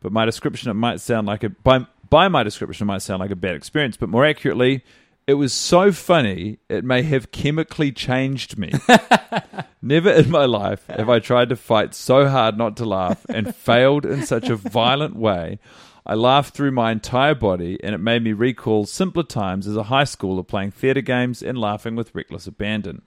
But 0.00 0.12
my 0.12 0.24
description, 0.24 0.70
it 0.70 0.74
might 0.74 1.00
sound 1.00 1.26
like 1.26 1.42
a 1.44 1.50
by 1.50 1.86
by 2.10 2.28
my 2.28 2.42
description, 2.42 2.84
it 2.84 2.88
might 2.88 3.02
sound 3.02 3.20
like 3.20 3.30
a 3.30 3.36
bad 3.36 3.54
experience. 3.56 3.96
But 3.96 4.10
more 4.10 4.24
accurately, 4.24 4.84
it 5.26 5.34
was 5.34 5.52
so 5.54 5.90
funny 5.92 6.58
it 6.68 6.84
may 6.84 7.02
have 7.02 7.32
chemically 7.32 7.90
changed 7.90 8.58
me. 8.58 8.72
Never 9.82 10.10
in 10.10 10.30
my 10.30 10.44
life 10.44 10.86
have 10.88 11.08
I 11.08 11.18
tried 11.18 11.48
to 11.48 11.56
fight 11.56 11.94
so 11.94 12.28
hard 12.28 12.56
not 12.58 12.76
to 12.78 12.84
laugh 12.84 13.24
and 13.28 13.54
failed 13.54 14.04
in 14.06 14.24
such 14.24 14.48
a 14.48 14.56
violent 14.56 15.16
way. 15.16 15.58
I 16.06 16.14
laughed 16.14 16.54
through 16.54 16.72
my 16.72 16.92
entire 16.92 17.34
body, 17.34 17.78
and 17.82 17.94
it 17.94 17.98
made 17.98 18.22
me 18.22 18.34
recall 18.34 18.84
simpler 18.84 19.22
times 19.22 19.66
as 19.66 19.76
a 19.76 19.84
high 19.84 20.04
schooler 20.04 20.46
playing 20.46 20.72
theatre 20.72 21.00
games 21.00 21.42
and 21.42 21.56
laughing 21.56 21.96
with 21.96 22.14
reckless 22.14 22.46
abandon. 22.46 23.02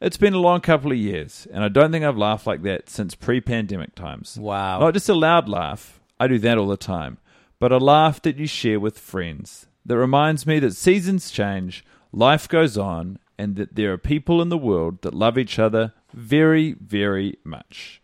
It's 0.00 0.16
been 0.16 0.34
a 0.34 0.40
long 0.40 0.62
couple 0.62 0.90
of 0.90 0.98
years, 0.98 1.46
and 1.52 1.62
I 1.62 1.68
don't 1.68 1.92
think 1.92 2.04
I've 2.04 2.16
laughed 2.16 2.46
like 2.46 2.62
that 2.62 2.88
since 2.88 3.14
pre 3.14 3.40
pandemic 3.40 3.94
times. 3.94 4.38
Wow. 4.38 4.80
Not 4.80 4.94
just 4.94 5.08
a 5.10 5.14
loud 5.14 5.48
laugh, 5.48 6.00
I 6.18 6.26
do 6.26 6.38
that 6.38 6.56
all 6.56 6.68
the 6.68 6.76
time, 6.76 7.18
but 7.58 7.70
a 7.70 7.78
laugh 7.78 8.20
that 8.22 8.38
you 8.38 8.46
share 8.46 8.80
with 8.80 8.98
friends 8.98 9.66
that 9.84 9.98
reminds 9.98 10.46
me 10.46 10.58
that 10.60 10.74
seasons 10.74 11.30
change, 11.30 11.84
life 12.12 12.48
goes 12.48 12.78
on, 12.78 13.18
and 13.38 13.56
that 13.56 13.74
there 13.74 13.92
are 13.92 13.98
people 13.98 14.40
in 14.40 14.48
the 14.48 14.58
world 14.58 15.02
that 15.02 15.14
love 15.14 15.36
each 15.36 15.58
other 15.58 15.92
very, 16.14 16.72
very 16.80 17.36
much. 17.44 18.01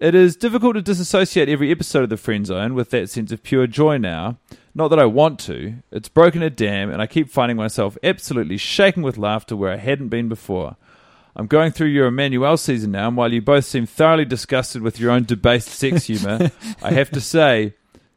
It 0.00 0.14
is 0.14 0.34
difficult 0.34 0.76
to 0.76 0.80
disassociate 0.82 1.50
every 1.50 1.70
episode 1.70 2.04
of 2.04 2.08
the 2.08 2.16
Friend 2.16 2.46
Zone 2.46 2.72
with 2.72 2.88
that 2.88 3.10
sense 3.10 3.32
of 3.32 3.42
pure 3.42 3.66
joy 3.66 3.98
now. 3.98 4.38
Not 4.74 4.88
that 4.88 4.98
I 4.98 5.04
want 5.04 5.38
to. 5.40 5.74
It's 5.92 6.08
broken 6.08 6.42
a 6.42 6.48
dam, 6.48 6.90
and 6.90 7.02
I 7.02 7.06
keep 7.06 7.28
finding 7.28 7.58
myself 7.58 7.98
absolutely 8.02 8.56
shaking 8.56 9.02
with 9.02 9.18
laughter 9.18 9.54
where 9.54 9.70
I 9.70 9.76
hadn't 9.76 10.08
been 10.08 10.30
before. 10.30 10.76
I'm 11.36 11.46
going 11.46 11.70
through 11.72 11.88
your 11.88 12.10
Emmanuelle 12.10 12.58
season 12.58 12.92
now, 12.92 13.08
and 13.08 13.16
while 13.18 13.30
you 13.30 13.42
both 13.42 13.66
seem 13.66 13.84
thoroughly 13.84 14.24
disgusted 14.24 14.80
with 14.80 14.98
your 14.98 15.10
own 15.10 15.24
debased 15.24 15.68
sex 15.68 16.04
humour, 16.06 16.50
I 16.82 16.92
have 16.92 17.10
to 17.10 17.20
say, 17.20 17.74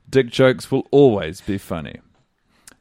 dick 0.09 0.29
jokes 0.29 0.71
will 0.71 0.87
always 0.89 1.41
be 1.41 1.57
funny. 1.57 1.99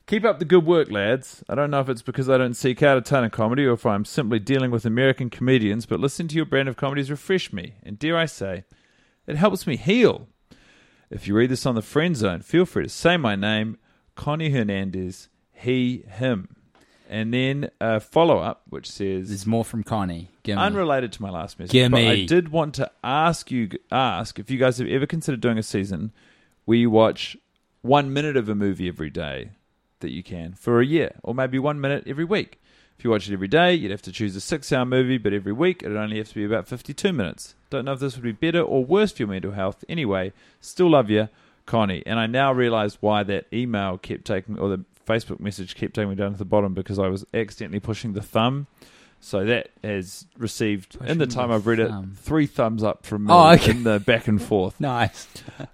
Keep 0.06 0.24
up 0.24 0.38
the 0.38 0.44
good 0.44 0.64
work, 0.64 0.92
lads. 0.92 1.42
I 1.48 1.56
don't 1.56 1.72
know 1.72 1.80
if 1.80 1.88
it's 1.88 2.02
because 2.02 2.30
I 2.30 2.38
don't 2.38 2.54
seek 2.54 2.84
out 2.84 2.98
a 2.98 3.00
ton 3.00 3.24
of 3.24 3.32
comedy 3.32 3.64
or 3.64 3.72
if 3.72 3.84
I'm 3.84 4.04
simply 4.04 4.38
dealing 4.38 4.70
with 4.70 4.86
American 4.86 5.28
comedians, 5.28 5.86
but 5.86 5.98
listening 5.98 6.28
to 6.28 6.36
your 6.36 6.44
brand 6.44 6.68
of 6.68 6.76
comedies 6.76 7.10
refresh 7.10 7.52
me, 7.52 7.74
and 7.82 7.98
dare 7.98 8.16
I 8.16 8.26
say, 8.26 8.62
it 9.26 9.36
helps 9.36 9.66
me 9.66 9.76
heal. 9.76 10.28
If 11.10 11.28
you 11.28 11.34
read 11.34 11.50
this 11.50 11.66
on 11.66 11.74
the 11.74 11.82
friend 11.82 12.16
zone, 12.16 12.40
feel 12.40 12.64
free 12.64 12.84
to 12.84 12.88
say 12.88 13.16
my 13.16 13.36
name, 13.36 13.78
Connie 14.14 14.50
Hernandez, 14.50 15.28
he, 15.52 16.04
him. 16.08 16.56
And 17.08 17.34
then 17.34 17.70
a 17.78 18.00
follow 18.00 18.38
up 18.38 18.62
which 18.70 18.90
says 18.90 19.28
There's 19.28 19.46
more 19.46 19.66
from 19.66 19.82
Connie. 19.82 20.30
Gimme. 20.44 20.58
unrelated 20.58 21.12
to 21.12 21.22
my 21.22 21.28
last 21.28 21.58
message. 21.58 21.72
Gimme. 21.72 21.90
But 21.90 22.10
I 22.10 22.24
did 22.24 22.48
want 22.48 22.74
to 22.76 22.90
ask 23.04 23.50
you 23.50 23.68
ask 23.90 24.38
if 24.38 24.50
you 24.50 24.58
guys 24.58 24.78
have 24.78 24.88
ever 24.88 25.04
considered 25.04 25.40
doing 25.40 25.58
a 25.58 25.62
season 25.62 26.12
where 26.64 26.78
you 26.78 26.88
watch 26.88 27.36
one 27.82 28.14
minute 28.14 28.38
of 28.38 28.48
a 28.48 28.54
movie 28.54 28.88
every 28.88 29.10
day 29.10 29.50
that 30.00 30.10
you 30.10 30.22
can 30.22 30.54
for 30.54 30.80
a 30.80 30.86
year, 30.86 31.12
or 31.22 31.34
maybe 31.34 31.58
one 31.58 31.80
minute 31.80 32.04
every 32.06 32.24
week. 32.24 32.61
If 33.02 33.04
you 33.06 33.10
watch 33.10 33.28
it 33.28 33.32
every 33.32 33.48
day, 33.48 33.74
you'd 33.74 33.90
have 33.90 34.02
to 34.02 34.12
choose 34.12 34.36
a 34.36 34.40
six-hour 34.40 34.84
movie, 34.84 35.18
but 35.18 35.32
every 35.32 35.52
week 35.52 35.82
it'd 35.82 35.96
only 35.96 36.18
have 36.18 36.28
to 36.28 36.34
be 36.36 36.44
about 36.44 36.68
fifty-two 36.68 37.12
minutes. 37.12 37.56
Don't 37.68 37.84
know 37.84 37.94
if 37.94 37.98
this 37.98 38.14
would 38.14 38.22
be 38.22 38.30
better 38.30 38.62
or 38.62 38.84
worse 38.84 39.10
for 39.10 39.22
your 39.22 39.28
mental 39.28 39.50
health. 39.50 39.84
Anyway, 39.88 40.32
still 40.60 40.90
love 40.90 41.10
you, 41.10 41.28
Connie, 41.66 42.04
and 42.06 42.20
I 42.20 42.28
now 42.28 42.52
realise 42.52 42.98
why 43.00 43.24
that 43.24 43.46
email 43.52 43.98
kept 43.98 44.24
taking 44.24 44.56
or 44.56 44.68
the 44.68 44.84
Facebook 45.04 45.40
message 45.40 45.74
kept 45.74 45.94
taking 45.94 46.10
me 46.10 46.14
down 46.14 46.30
to 46.30 46.38
the 46.38 46.44
bottom 46.44 46.74
because 46.74 47.00
I 47.00 47.08
was 47.08 47.26
accidentally 47.34 47.80
pushing 47.80 48.12
the 48.12 48.22
thumb. 48.22 48.68
So 49.24 49.44
that 49.44 49.70
has 49.84 50.26
received 50.36 50.96
in 51.06 51.18
the 51.18 51.28
time 51.28 51.52
I've 51.52 51.66
read 51.68 51.78
it 51.78 51.88
thumb. 51.88 52.16
three 52.18 52.46
thumbs 52.48 52.82
up 52.82 53.06
from 53.06 53.26
me 53.26 53.32
Oh, 53.32 53.52
okay. 53.52 53.70
in 53.70 53.84
the 53.84 54.00
back 54.00 54.26
and 54.26 54.42
forth. 54.42 54.74
Nice. 54.80 55.28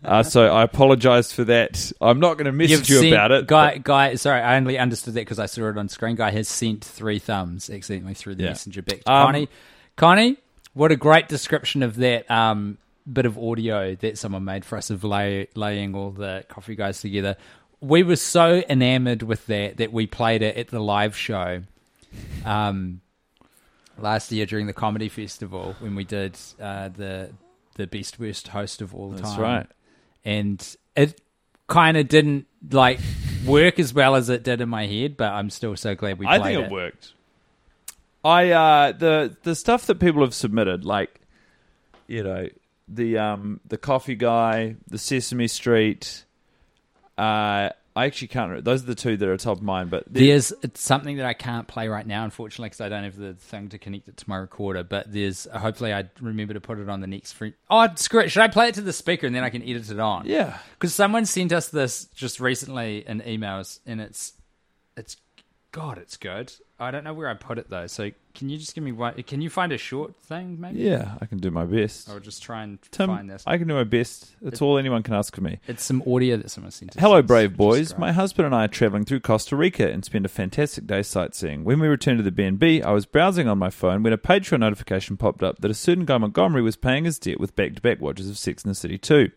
Uh, 0.04 0.22
so 0.22 0.54
I 0.54 0.64
apologise 0.64 1.32
for 1.32 1.44
that. 1.44 1.90
I'm 1.98 2.20
not 2.20 2.34
going 2.36 2.44
to 2.44 2.52
message 2.52 2.90
you 2.90 2.98
sent- 3.00 3.12
about 3.14 3.32
it. 3.32 3.46
Guy, 3.46 3.78
guy. 3.78 4.16
Sorry, 4.16 4.42
I 4.42 4.58
only 4.58 4.78
understood 4.78 5.14
that 5.14 5.20
because 5.22 5.38
I 5.38 5.46
saw 5.46 5.66
it 5.70 5.78
on 5.78 5.88
screen. 5.88 6.14
Guy 6.14 6.30
has 6.30 6.46
sent 6.46 6.84
three 6.84 7.18
thumbs 7.18 7.70
accidentally 7.70 8.12
through 8.12 8.34
the 8.34 8.42
Yeah. 8.42 8.50
messenger 8.50 8.82
back 8.82 9.02
to 9.04 9.10
Um, 9.10 9.26
Connie. 9.26 9.48
Connie, 9.96 10.36
what 10.74 10.92
a 10.92 10.96
great 10.96 11.28
description 11.28 11.82
of 11.82 11.96
that 11.96 12.30
um, 12.30 12.76
bit 13.10 13.24
of 13.24 13.38
audio 13.38 13.94
that 13.94 14.18
someone 14.18 14.44
made 14.44 14.66
for 14.66 14.76
us 14.76 14.90
of 14.90 15.04
lay, 15.04 15.48
laying 15.54 15.94
all 15.94 16.10
the 16.10 16.44
coffee 16.48 16.74
guys 16.76 17.00
together. 17.00 17.34
We 17.80 18.02
were 18.02 18.16
so 18.16 18.62
enamored 18.68 19.22
with 19.22 19.46
that 19.46 19.78
that 19.78 19.90
we 19.90 20.06
played 20.06 20.42
it 20.42 20.56
at 20.58 20.68
the 20.68 20.80
live 20.80 21.16
show. 21.16 21.62
Um, 22.44 23.00
last 23.98 24.30
year 24.32 24.46
during 24.46 24.66
the 24.66 24.72
comedy 24.72 25.08
festival 25.08 25.74
when 25.80 25.94
we 25.94 26.04
did 26.04 26.36
uh, 26.60 26.88
the 26.88 27.30
the 27.74 27.86
best 27.86 28.18
worst 28.18 28.48
host 28.48 28.82
of 28.82 28.94
all 28.94 29.10
That's 29.10 29.32
time. 29.32 29.40
right. 29.40 29.66
And 30.24 30.76
it 30.96 31.20
kind 31.68 31.96
of 31.96 32.08
didn't 32.08 32.46
like 32.70 32.98
work 33.46 33.78
as 33.78 33.94
well 33.94 34.16
as 34.16 34.28
it 34.28 34.42
did 34.42 34.60
in 34.60 34.68
my 34.68 34.86
head, 34.86 35.16
but 35.16 35.32
I'm 35.32 35.50
still 35.50 35.76
so 35.76 35.94
glad 35.94 36.18
we 36.18 36.26
I 36.26 36.42
think 36.42 36.66
it, 36.66 36.70
worked. 36.70 37.12
I 38.24 38.50
uh 38.50 38.92
the 38.92 39.36
the 39.42 39.54
stuff 39.54 39.86
that 39.86 40.00
people 40.00 40.22
have 40.22 40.34
submitted, 40.34 40.84
like 40.84 41.20
you 42.06 42.24
know 42.24 42.48
the 42.88 43.18
um 43.18 43.60
the 43.66 43.78
coffee 43.78 44.16
guy, 44.16 44.76
the 44.88 44.98
Sesame 44.98 45.46
Street. 45.46 46.24
Uh, 47.16 47.70
I 47.98 48.06
actually 48.06 48.28
can't. 48.28 48.64
Those 48.64 48.82
are 48.84 48.86
the 48.86 48.94
two 48.94 49.16
that 49.16 49.28
are 49.28 49.36
top 49.36 49.58
of 49.58 49.62
mind. 49.62 49.90
But 49.90 50.04
there- 50.06 50.24
There's 50.28 50.52
it's 50.62 50.80
something 50.80 51.16
that 51.16 51.26
I 51.26 51.34
can't 51.34 51.66
play 51.66 51.88
right 51.88 52.06
now, 52.06 52.24
unfortunately, 52.24 52.66
because 52.68 52.80
I 52.80 52.88
don't 52.88 53.04
have 53.04 53.16
the 53.16 53.34
thing 53.34 53.68
to 53.70 53.78
connect 53.78 54.08
it 54.08 54.16
to 54.18 54.28
my 54.28 54.36
recorder. 54.36 54.84
But 54.84 55.12
there's 55.12 55.46
hopefully 55.52 55.92
I 55.92 56.08
remember 56.20 56.54
to 56.54 56.60
put 56.60 56.78
it 56.78 56.88
on 56.88 57.00
the 57.00 57.06
next 57.06 57.32
free. 57.32 57.54
Oh, 57.68 57.88
screw 57.96 58.20
it! 58.20 58.30
Should 58.30 58.42
I 58.42 58.48
play 58.48 58.68
it 58.68 58.74
to 58.76 58.82
the 58.82 58.92
speaker 58.92 59.26
and 59.26 59.34
then 59.34 59.44
I 59.44 59.50
can 59.50 59.62
edit 59.62 59.90
it 59.90 59.98
on? 59.98 60.26
yeah, 60.26 60.58
because 60.72 60.94
someone 60.94 61.24
sent 61.26 61.52
us 61.52 61.68
this 61.68 62.06
just 62.14 62.40
recently 62.40 63.04
in 63.06 63.20
emails, 63.20 63.80
and 63.86 64.00
it's 64.00 64.32
it's 64.96 65.16
God, 65.70 65.98
it's 65.98 66.16
good. 66.16 66.52
I 66.80 66.90
don't 66.90 67.04
know 67.04 67.12
where 67.12 67.28
I 67.28 67.34
put 67.34 67.58
it 67.58 67.68
though. 67.68 67.86
So 67.88 68.10
can 68.34 68.48
you 68.48 68.56
just 68.56 68.74
give 68.74 68.82
me 68.82 68.92
one? 68.92 69.14
Can 69.24 69.42
you 69.42 69.50
find 69.50 69.70
a 69.70 69.76
short 69.76 70.16
thing, 70.16 70.58
maybe? 70.58 70.80
yeah, 70.80 71.16
I 71.20 71.26
can 71.26 71.38
do 71.38 71.50
my 71.50 71.64
best. 71.64 72.08
I'll 72.08 72.20
just 72.20 72.42
try 72.42 72.62
and 72.62 72.78
Tim, 72.90 73.08
find 73.08 73.28
this. 73.28 73.42
I 73.46 73.58
can 73.58 73.68
do 73.68 73.74
my 73.74 73.84
best. 73.84 74.34
That's 74.40 74.62
all 74.62 74.78
anyone 74.78 75.02
can 75.02 75.14
ask 75.14 75.36
of 75.36 75.42
me. 75.42 75.58
It's 75.66 75.84
some 75.84 76.02
audio 76.06 76.36
that 76.38 76.50
someone 76.50 76.70
sent. 76.70 76.94
Hello, 76.94 77.18
It's 77.18 77.26
brave 77.26 77.56
boys. 77.56 77.98
My 77.98 78.12
husband 78.12 78.46
and 78.46 78.54
I 78.54 78.64
are 78.64 78.68
traveling 78.68 79.04
through 79.04 79.20
Costa 79.20 79.56
Rica 79.56 79.90
and 79.90 80.04
spend 80.04 80.24
a 80.24 80.28
fantastic 80.30 80.86
day 80.86 81.02
sightseeing. 81.02 81.64
When 81.64 81.80
we 81.80 81.88
returned 81.88 82.18
to 82.18 82.22
the 82.22 82.30
B&B, 82.30 82.82
I 82.82 82.92
was 82.92 83.04
browsing 83.04 83.46
on 83.48 83.58
my 83.58 83.70
phone 83.70 84.02
when 84.02 84.12
a 84.14 84.18
Patreon 84.18 84.60
notification 84.60 85.16
popped 85.18 85.42
up 85.42 85.58
that 85.58 85.70
a 85.70 85.74
certain 85.74 86.06
guy 86.06 86.16
Montgomery 86.16 86.62
was 86.62 86.76
paying 86.76 87.04
his 87.04 87.18
debt 87.18 87.40
with 87.40 87.56
back-to-back 87.56 88.00
watches 88.00 88.30
of 88.30 88.38
Sex 88.38 88.62
and 88.64 88.70
the 88.70 88.74
City 88.74 88.96
2. 88.96 89.30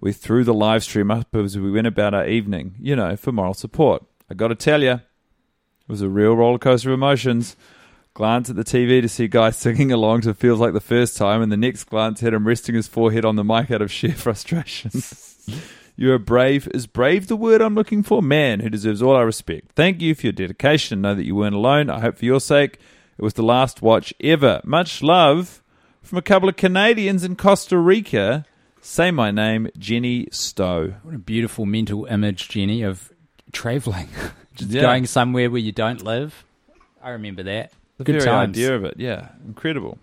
We 0.00 0.12
threw 0.14 0.44
the 0.44 0.54
live 0.54 0.84
stream 0.84 1.10
up 1.10 1.34
as 1.36 1.58
we 1.58 1.70
went 1.70 1.86
about 1.86 2.14
our 2.14 2.26
evening, 2.26 2.76
you 2.80 2.96
know, 2.96 3.16
for 3.16 3.32
moral 3.32 3.52
support. 3.52 4.04
I 4.30 4.34
got 4.34 4.48
to 4.48 4.54
tell 4.54 4.82
you, 4.82 4.92
it 4.92 5.00
was 5.90 6.02
a 6.02 6.08
real 6.08 6.34
roller 6.34 6.58
coaster 6.58 6.90
of 6.90 6.94
emotions. 6.94 7.56
Glance 8.14 8.48
at 8.50 8.56
the 8.56 8.64
TV 8.64 9.02
to 9.02 9.08
see 9.08 9.28
Guy 9.28 9.50
singing 9.50 9.92
along 9.92 10.22
to 10.22 10.34
Feels 10.34 10.60
Like 10.60 10.72
the 10.72 10.80
First 10.80 11.16
Time, 11.16 11.42
and 11.42 11.50
the 11.50 11.56
next 11.56 11.84
glance 11.84 12.20
had 12.20 12.32
him 12.32 12.46
resting 12.46 12.74
his 12.74 12.88
forehead 12.88 13.24
on 13.24 13.36
the 13.36 13.44
mic 13.44 13.70
out 13.70 13.82
of 13.82 13.92
sheer 13.92 14.12
frustration. 14.16 14.90
You 15.96 16.14
are 16.14 16.18
brave. 16.18 16.66
Is 16.72 16.86
brave 16.86 17.26
the 17.26 17.36
word 17.36 17.60
I'm 17.60 17.74
looking 17.74 18.02
for? 18.02 18.22
Man 18.22 18.60
who 18.60 18.70
deserves 18.70 19.02
all 19.02 19.16
our 19.16 19.26
respect. 19.26 19.72
Thank 19.72 20.00
you 20.00 20.14
for 20.14 20.28
your 20.28 20.32
dedication 20.32 21.02
know 21.02 21.14
that 21.14 21.26
you 21.26 21.34
weren't 21.36 21.54
alone. 21.54 21.90
I 21.90 22.00
hope 22.00 22.16
for 22.16 22.24
your 22.24 22.40
sake 22.40 22.78
it 23.18 23.22
was 23.22 23.34
the 23.34 23.42
last 23.42 23.82
watch 23.82 24.14
ever. 24.18 24.62
Much 24.64 25.02
love 25.02 25.62
from 26.02 26.16
a 26.16 26.22
couple 26.22 26.48
of 26.48 26.56
Canadians 26.56 27.22
in 27.22 27.36
Costa 27.36 27.76
Rica. 27.76 28.46
Say 28.80 29.10
my 29.10 29.30
name, 29.30 29.68
Jenny 29.76 30.26
Stowe. 30.32 30.94
What 31.02 31.14
a 31.14 31.18
beautiful 31.18 31.66
mental 31.66 32.06
image, 32.06 32.48
Jenny, 32.48 32.80
of 32.82 33.12
traveling, 33.52 34.08
Yeah. 34.62 34.82
going 34.82 35.06
somewhere 35.06 35.50
where 35.50 35.60
you 35.60 35.72
don't 35.72 36.02
live. 36.02 36.44
I 37.02 37.10
remember 37.10 37.42
that. 37.44 37.72
The 37.98 38.04
Good 38.04 38.16
very 38.16 38.24
times. 38.24 38.56
idea 38.56 38.74
of 38.76 38.84
it. 38.84 38.94
Yeah, 38.98 39.28
incredible. 39.46 39.98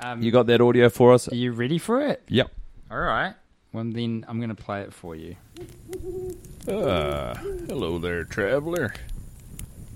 Um, 0.00 0.22
You 0.22 0.30
got 0.32 0.46
that 0.46 0.60
audio 0.60 0.88
for 0.88 1.12
us? 1.12 1.28
Are 1.28 1.34
you 1.34 1.52
ready 1.52 1.78
for 1.78 2.00
it? 2.00 2.22
Yep. 2.28 2.50
All 2.90 2.98
right. 2.98 3.34
Well, 3.72 3.84
then 3.84 4.24
I'm 4.28 4.38
going 4.38 4.54
to 4.54 4.62
play 4.62 4.82
it 4.82 4.92
for 4.92 5.14
you. 5.16 5.36
Ah, 6.68 7.34
hello 7.66 7.98
there, 7.98 8.24
traveler. 8.24 8.94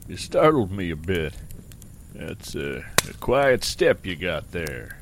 You 0.08 0.16
startled 0.16 0.70
me 0.72 0.90
a 0.90 0.96
bit. 0.96 1.34
That's 2.14 2.54
a, 2.54 2.84
a 3.08 3.12
quiet 3.20 3.64
step 3.64 4.06
you 4.06 4.16
got 4.16 4.52
there. 4.52 5.00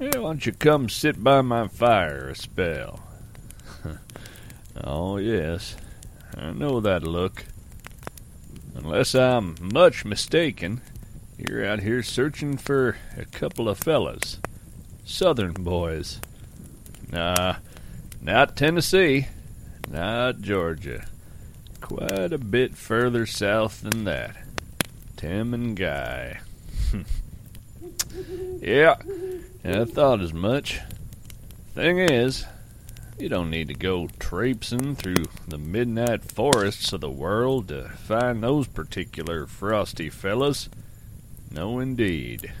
Yeah, 0.00 0.06
why 0.18 0.30
don't 0.30 0.46
you 0.46 0.52
come 0.52 0.88
sit 0.88 1.22
by 1.22 1.40
my 1.42 1.68
fire 1.68 2.28
a 2.30 2.34
spell? 2.34 3.00
oh, 4.84 5.16
yes, 5.18 5.76
I 6.36 6.52
know 6.52 6.80
that 6.80 7.02
look. 7.02 7.44
Unless 8.74 9.14
I'm 9.14 9.56
much 9.60 10.04
mistaken, 10.04 10.80
you're 11.36 11.64
out 11.64 11.80
here 11.80 12.02
searching 12.02 12.56
for 12.56 12.96
a 13.16 13.24
couple 13.24 13.68
of 13.68 13.78
fellas. 13.78 14.38
Southern 15.04 15.52
boys. 15.52 16.20
Nah, 17.10 17.56
not 18.20 18.56
Tennessee. 18.56 19.28
Not 19.90 20.40
Georgia. 20.40 21.06
Quite 21.80 22.32
a 22.32 22.38
bit 22.38 22.76
further 22.76 23.24
south 23.24 23.80
than 23.80 24.04
that. 24.04 24.36
Tim 25.16 25.54
and 25.54 25.76
Guy. 25.76 26.40
yeah, 28.60 28.96
I 29.64 29.84
thought 29.84 30.20
as 30.20 30.32
much. 30.32 30.80
Thing 31.74 31.98
is, 31.98 32.44
you 33.18 33.28
don't 33.28 33.50
need 33.50 33.68
to 33.68 33.74
go 33.74 34.08
traipsing 34.18 34.94
through 34.94 35.24
the 35.46 35.58
midnight 35.58 36.22
forests 36.24 36.92
of 36.92 37.00
the 37.00 37.10
world 37.10 37.68
to 37.68 37.88
find 37.88 38.42
those 38.42 38.66
particular 38.68 39.46
frosty 39.46 40.08
fellas. 40.08 40.68
No, 41.50 41.80
indeed. 41.80 42.52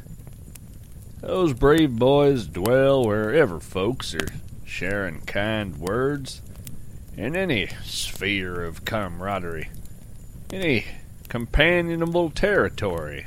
Those 1.20 1.52
brave 1.52 1.96
boys 1.96 2.46
dwell 2.46 3.04
wherever 3.04 3.60
folks 3.60 4.14
are 4.14 4.28
sharing 4.64 5.20
kind 5.22 5.76
words 5.76 6.42
in 7.16 7.36
any 7.36 7.68
sphere 7.84 8.64
of 8.64 8.84
camaraderie, 8.84 9.70
any 10.52 10.86
companionable 11.28 12.30
territory, 12.30 13.26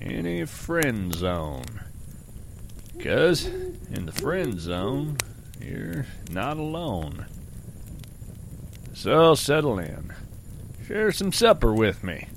any 0.00 0.44
friend 0.44 1.14
zone. 1.14 1.80
'Cause 3.00 3.46
in 3.46 4.06
the 4.06 4.12
friend 4.12 4.60
zone, 4.60 5.18
you're 5.64 6.06
not 6.30 6.56
alone. 6.56 7.26
So 8.92 9.34
settle 9.34 9.78
in, 9.78 10.12
share 10.86 11.12
some 11.12 11.32
supper 11.32 11.72
with 11.72 12.04
me, 12.04 12.28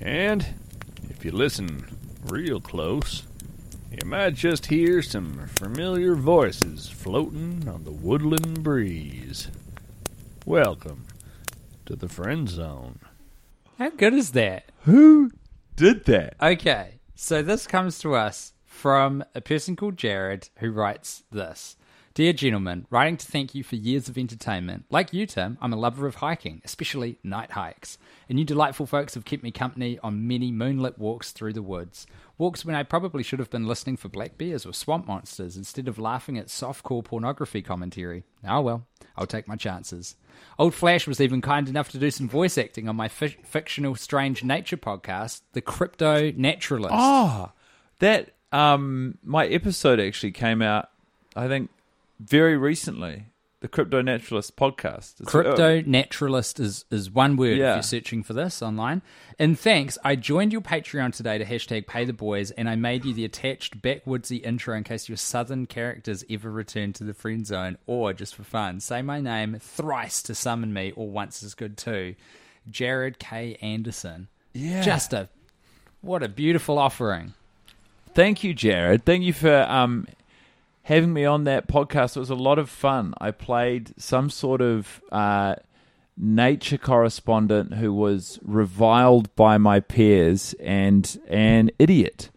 and 0.00 0.46
if 1.10 1.24
you 1.24 1.32
listen 1.32 1.86
real 2.24 2.60
close, 2.60 3.24
you 3.90 4.06
might 4.06 4.34
just 4.34 4.66
hear 4.66 5.02
some 5.02 5.46
familiar 5.48 6.14
voices 6.14 6.88
floating 6.88 7.68
on 7.68 7.84
the 7.84 7.90
woodland 7.90 8.62
breeze. 8.62 9.48
Welcome 10.44 11.06
to 11.86 11.96
the 11.96 12.08
friend 12.08 12.48
zone. 12.48 13.00
How 13.78 13.90
good 13.90 14.14
is 14.14 14.32
that? 14.32 14.70
Who 14.84 15.30
did 15.76 16.04
that? 16.04 16.34
Okay, 16.40 17.00
so 17.14 17.42
this 17.42 17.66
comes 17.66 17.98
to 18.00 18.14
us 18.14 18.52
from 18.64 19.24
a 19.34 19.40
person 19.40 19.74
called 19.74 19.96
Jared 19.96 20.50
who 20.58 20.70
writes 20.70 21.24
this. 21.32 21.76
Dear 22.18 22.32
gentlemen, 22.32 22.84
writing 22.90 23.16
to 23.16 23.24
thank 23.24 23.54
you 23.54 23.62
for 23.62 23.76
years 23.76 24.08
of 24.08 24.18
entertainment. 24.18 24.86
Like 24.90 25.12
you, 25.12 25.24
Tim, 25.24 25.56
I'm 25.60 25.72
a 25.72 25.76
lover 25.76 26.04
of 26.04 26.16
hiking, 26.16 26.60
especially 26.64 27.20
night 27.22 27.52
hikes. 27.52 27.96
And 28.28 28.40
you 28.40 28.44
delightful 28.44 28.86
folks 28.86 29.14
have 29.14 29.24
kept 29.24 29.44
me 29.44 29.52
company 29.52 30.00
on 30.02 30.26
many 30.26 30.50
moonlit 30.50 30.98
walks 30.98 31.30
through 31.30 31.52
the 31.52 31.62
woods. 31.62 32.08
Walks 32.36 32.64
when 32.64 32.74
I 32.74 32.82
probably 32.82 33.22
should 33.22 33.38
have 33.38 33.50
been 33.50 33.68
listening 33.68 33.96
for 33.96 34.08
black 34.08 34.36
bears 34.36 34.66
or 34.66 34.74
swamp 34.74 35.06
monsters 35.06 35.56
instead 35.56 35.86
of 35.86 35.96
laughing 35.96 36.36
at 36.36 36.48
softcore 36.48 37.04
pornography 37.04 37.62
commentary. 37.62 38.24
Oh 38.44 38.62
well, 38.62 38.84
I'll 39.16 39.24
take 39.24 39.46
my 39.46 39.54
chances. 39.54 40.16
Old 40.58 40.74
Flash 40.74 41.06
was 41.06 41.20
even 41.20 41.40
kind 41.40 41.68
enough 41.68 41.90
to 41.90 41.98
do 41.98 42.10
some 42.10 42.28
voice 42.28 42.58
acting 42.58 42.88
on 42.88 42.96
my 42.96 43.06
fi- 43.06 43.36
fictional 43.44 43.94
Strange 43.94 44.42
Nature 44.42 44.76
podcast, 44.76 45.42
The 45.52 45.62
Cryptonaturalist. 45.62 46.88
Oh, 46.90 47.52
that 48.00 48.30
um, 48.50 49.18
my 49.22 49.46
episode 49.46 50.00
actually 50.00 50.32
came 50.32 50.62
out. 50.62 50.90
I 51.36 51.46
think 51.46 51.70
very 52.20 52.56
recently. 52.56 53.26
the 53.60 53.66
Cryptonaturalist 53.66 54.52
podcast. 54.52 55.20
It's- 55.20 55.24
Crypto 55.26 55.82
naturalist 55.82 56.60
is, 56.60 56.84
is 56.92 57.10
one 57.10 57.36
word 57.36 57.54
if 57.54 57.58
Yeah. 57.58 57.74
you're 57.74 57.82
searching 57.82 58.22
for 58.22 58.32
this 58.32 58.62
online. 58.62 59.02
And 59.36 59.58
thanks, 59.58 59.98
I 60.04 60.14
joined 60.14 60.52
your 60.52 60.60
Patreon 60.60 61.12
today 61.12 61.38
to 61.38 61.44
hashtag 61.44 61.88
pay 61.88 62.04
the 62.04 62.12
boys, 62.12 62.52
and 62.52 62.68
I 62.70 62.76
made 62.76 63.04
you 63.04 63.12
the 63.12 63.24
attached 63.24 63.82
backwoodsy 63.82 64.46
intro 64.46 64.76
in 64.76 64.84
case 64.84 65.08
your 65.08 65.16
southern 65.16 65.66
characters 65.66 66.22
ever 66.30 66.52
return 66.52 66.92
to 66.92 67.02
the 67.04 67.12
friend 67.14 67.44
zone, 67.44 67.78
or 67.88 68.12
just 68.12 68.36
for 68.36 68.44
fun, 68.44 68.78
say 68.78 69.02
my 69.02 69.20
name 69.20 69.56
thrice 69.60 70.22
to 70.22 70.36
summon 70.36 70.72
me, 70.72 70.92
or 70.94 71.10
once 71.10 71.42
is 71.42 71.56
good 71.56 71.76
too. 71.76 72.14
Jared 72.70 73.18
K. 73.18 73.56
Anderson. 73.60 74.28
Yeah. 74.54 74.82
Just 74.82 75.12
a 75.12 75.28
what 76.00 76.22
a 76.22 76.28
beautiful 76.28 76.78
offering. 76.78 77.34
Thank 78.14 78.44
you, 78.44 78.54
Jared. 78.54 79.04
Thank 79.04 79.24
you 79.24 79.32
for 79.32 79.62
um, 79.62 80.06
having 80.88 81.12
me 81.12 81.26
on 81.26 81.44
that 81.44 81.68
podcast. 81.68 82.16
It 82.16 82.20
was 82.20 82.30
a 82.30 82.34
lot 82.34 82.58
of 82.58 82.70
fun. 82.70 83.12
I 83.20 83.30
played 83.30 83.92
some 84.00 84.30
sort 84.30 84.62
of 84.62 85.02
uh, 85.12 85.56
nature 86.16 86.78
correspondent 86.78 87.74
who 87.74 87.92
was 87.92 88.38
reviled 88.42 89.34
by 89.36 89.58
my 89.58 89.80
peers 89.80 90.54
and 90.58 91.20
an 91.28 91.70
idiot. 91.78 92.30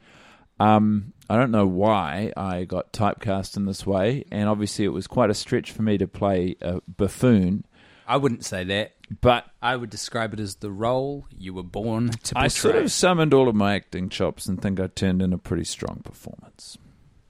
Um, 0.60 1.14
I 1.30 1.38
don't 1.38 1.52
know 1.52 1.66
why 1.66 2.34
I 2.36 2.66
got 2.66 2.92
typecast 2.92 3.56
in 3.56 3.66
this 3.66 3.86
way, 3.86 4.26
and 4.34 4.50
obviously 4.50 4.84
it 4.84 4.90
was 4.90 5.08
quite 5.08 5.30
a 5.30 5.34
stretch 5.34 5.72
for 5.72 5.82
me 5.82 5.98
to 5.98 6.08
play 6.08 6.58
a 6.62 6.82
buffoon. 6.82 7.64
I 8.06 8.18
wouldn't 8.18 8.44
say 8.44 8.66
that. 8.66 8.92
But 9.22 9.46
I 9.62 9.78
would 9.78 9.90
describe 9.90 10.34
it 10.34 10.42
as 10.42 10.56
the 10.56 10.72
role 10.72 11.26
you 11.32 11.54
were 11.54 11.64
born 11.64 12.10
to 12.10 12.34
portray. 12.34 12.46
I 12.46 12.48
sort 12.50 12.76
of 12.76 12.92
summoned 12.92 13.34
all 13.34 13.48
of 13.48 13.56
my 13.56 13.76
acting 13.76 14.10
chops 14.10 14.46
and 14.48 14.62
think 14.62 14.78
I 14.82 14.88
turned 14.88 15.22
in 15.22 15.32
a 15.32 15.38
pretty 15.38 15.64
strong 15.64 16.02
performance. 16.04 16.78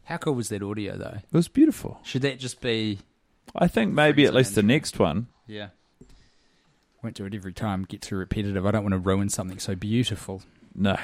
How 0.04 0.18
cool 0.18 0.34
was 0.36 0.50
that 0.50 0.64
audio 0.64 0.98
though? 0.98 1.18
It 1.18 1.34
was 1.34 1.48
beautiful. 1.48 2.00
Should 2.04 2.24
that 2.24 2.40
just 2.40 2.62
be 2.62 3.00
I 3.56 3.68
think 3.68 3.94
maybe 3.94 4.26
at 4.26 4.34
least 4.34 4.56
the 4.56 4.64
next 4.64 5.00
one. 5.00 5.28
Yeah. 5.48 5.70
Won't 7.04 7.16
do 7.16 7.26
it 7.26 7.34
every 7.34 7.54
time, 7.54 7.84
get 7.84 8.02
too 8.02 8.16
repetitive. 8.16 8.66
I 8.66 8.72
don't 8.72 8.84
want 8.84 8.94
to 8.94 9.00
ruin 9.00 9.30
something 9.30 9.60
so 9.60 9.76
beautiful. 9.76 10.44
No. 10.76 10.98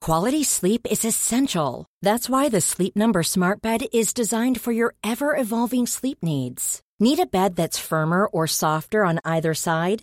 Quality 0.00 0.44
sleep 0.44 0.86
is 0.90 1.04
essential. 1.04 1.86
That's 2.02 2.28
why 2.28 2.50
the 2.50 2.60
Sleep 2.60 2.94
Number 2.94 3.22
Smart 3.22 3.62
Bed 3.62 3.86
is 3.92 4.12
designed 4.12 4.60
for 4.60 4.70
your 4.70 4.94
ever 5.02 5.34
evolving 5.34 5.86
sleep 5.86 6.18
needs. 6.22 6.82
Need 7.00 7.18
a 7.20 7.26
bed 7.26 7.56
that's 7.56 7.78
firmer 7.78 8.26
or 8.26 8.46
softer 8.46 9.04
on 9.04 9.18
either 9.24 9.54
side? 9.54 10.02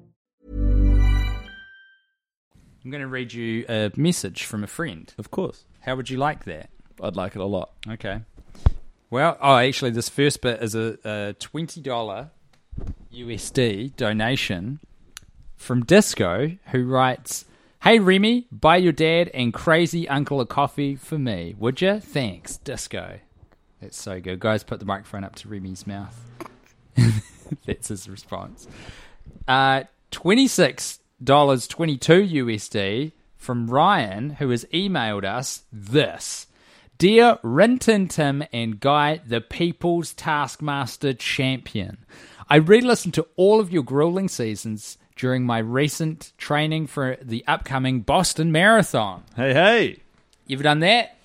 I'm 2.83 2.89
going 2.91 3.01
to 3.01 3.07
read 3.07 3.31
you 3.33 3.65
a 3.69 3.91
message 3.95 4.45
from 4.45 4.63
a 4.63 4.67
friend. 4.67 5.13
Of 5.17 5.29
course. 5.29 5.65
How 5.81 5.95
would 5.95 6.09
you 6.09 6.17
like 6.17 6.45
that? 6.45 6.69
I'd 7.01 7.15
like 7.15 7.35
it 7.35 7.41
a 7.41 7.45
lot. 7.45 7.71
Okay. 7.87 8.21
Well, 9.09 9.37
oh, 9.41 9.57
actually, 9.57 9.91
this 9.91 10.09
first 10.09 10.41
bit 10.41 10.63
is 10.63 10.73
a, 10.73 10.97
a 11.03 11.35
$20 11.39 12.29
USD 13.13 13.95
donation 13.95 14.79
from 15.57 15.85
Disco, 15.85 16.57
who 16.67 16.85
writes, 16.85 17.45
Hey 17.83 17.99
Remy, 17.99 18.47
buy 18.51 18.77
your 18.77 18.93
dad 18.93 19.29
and 19.33 19.53
crazy 19.53 20.07
uncle 20.07 20.39
a 20.39 20.45
coffee 20.45 20.95
for 20.95 21.19
me, 21.19 21.55
would 21.59 21.81
you? 21.81 21.99
Thanks, 21.99 22.57
Disco. 22.57 23.19
That's 23.81 23.99
so 23.99 24.19
good. 24.21 24.39
Guys, 24.39 24.63
put 24.63 24.79
the 24.79 24.85
microphone 24.85 25.23
up 25.23 25.35
to 25.37 25.47
Remy's 25.47 25.85
mouth. 25.85 26.19
That's 27.65 27.89
his 27.89 28.07
response. 28.07 28.67
Uh, 29.47 29.83
$26.22 31.23 32.31
USD 32.31 33.11
from 33.35 33.69
Ryan, 33.69 34.31
who 34.31 34.49
has 34.49 34.65
emailed 34.73 35.23
us 35.23 35.63
this. 35.71 36.47
Dear 36.97 37.39
Rinton 37.41 38.07
Tim 38.07 38.43
and 38.53 38.79
Guy, 38.79 39.21
the 39.25 39.41
People's 39.41 40.13
Taskmaster 40.13 41.13
Champion, 41.13 42.05
I 42.47 42.57
re 42.57 42.81
listened 42.81 43.15
to 43.15 43.27
all 43.35 43.59
of 43.59 43.71
your 43.71 43.83
grueling 43.83 44.27
seasons 44.27 44.97
during 45.15 45.45
my 45.45 45.57
recent 45.57 46.33
training 46.37 46.87
for 46.87 47.17
the 47.21 47.43
upcoming 47.47 48.01
Boston 48.01 48.51
Marathon. 48.51 49.23
Hey, 49.35 49.53
hey. 49.53 49.99
You've 50.45 50.63
done 50.63 50.81
that? 50.81 51.17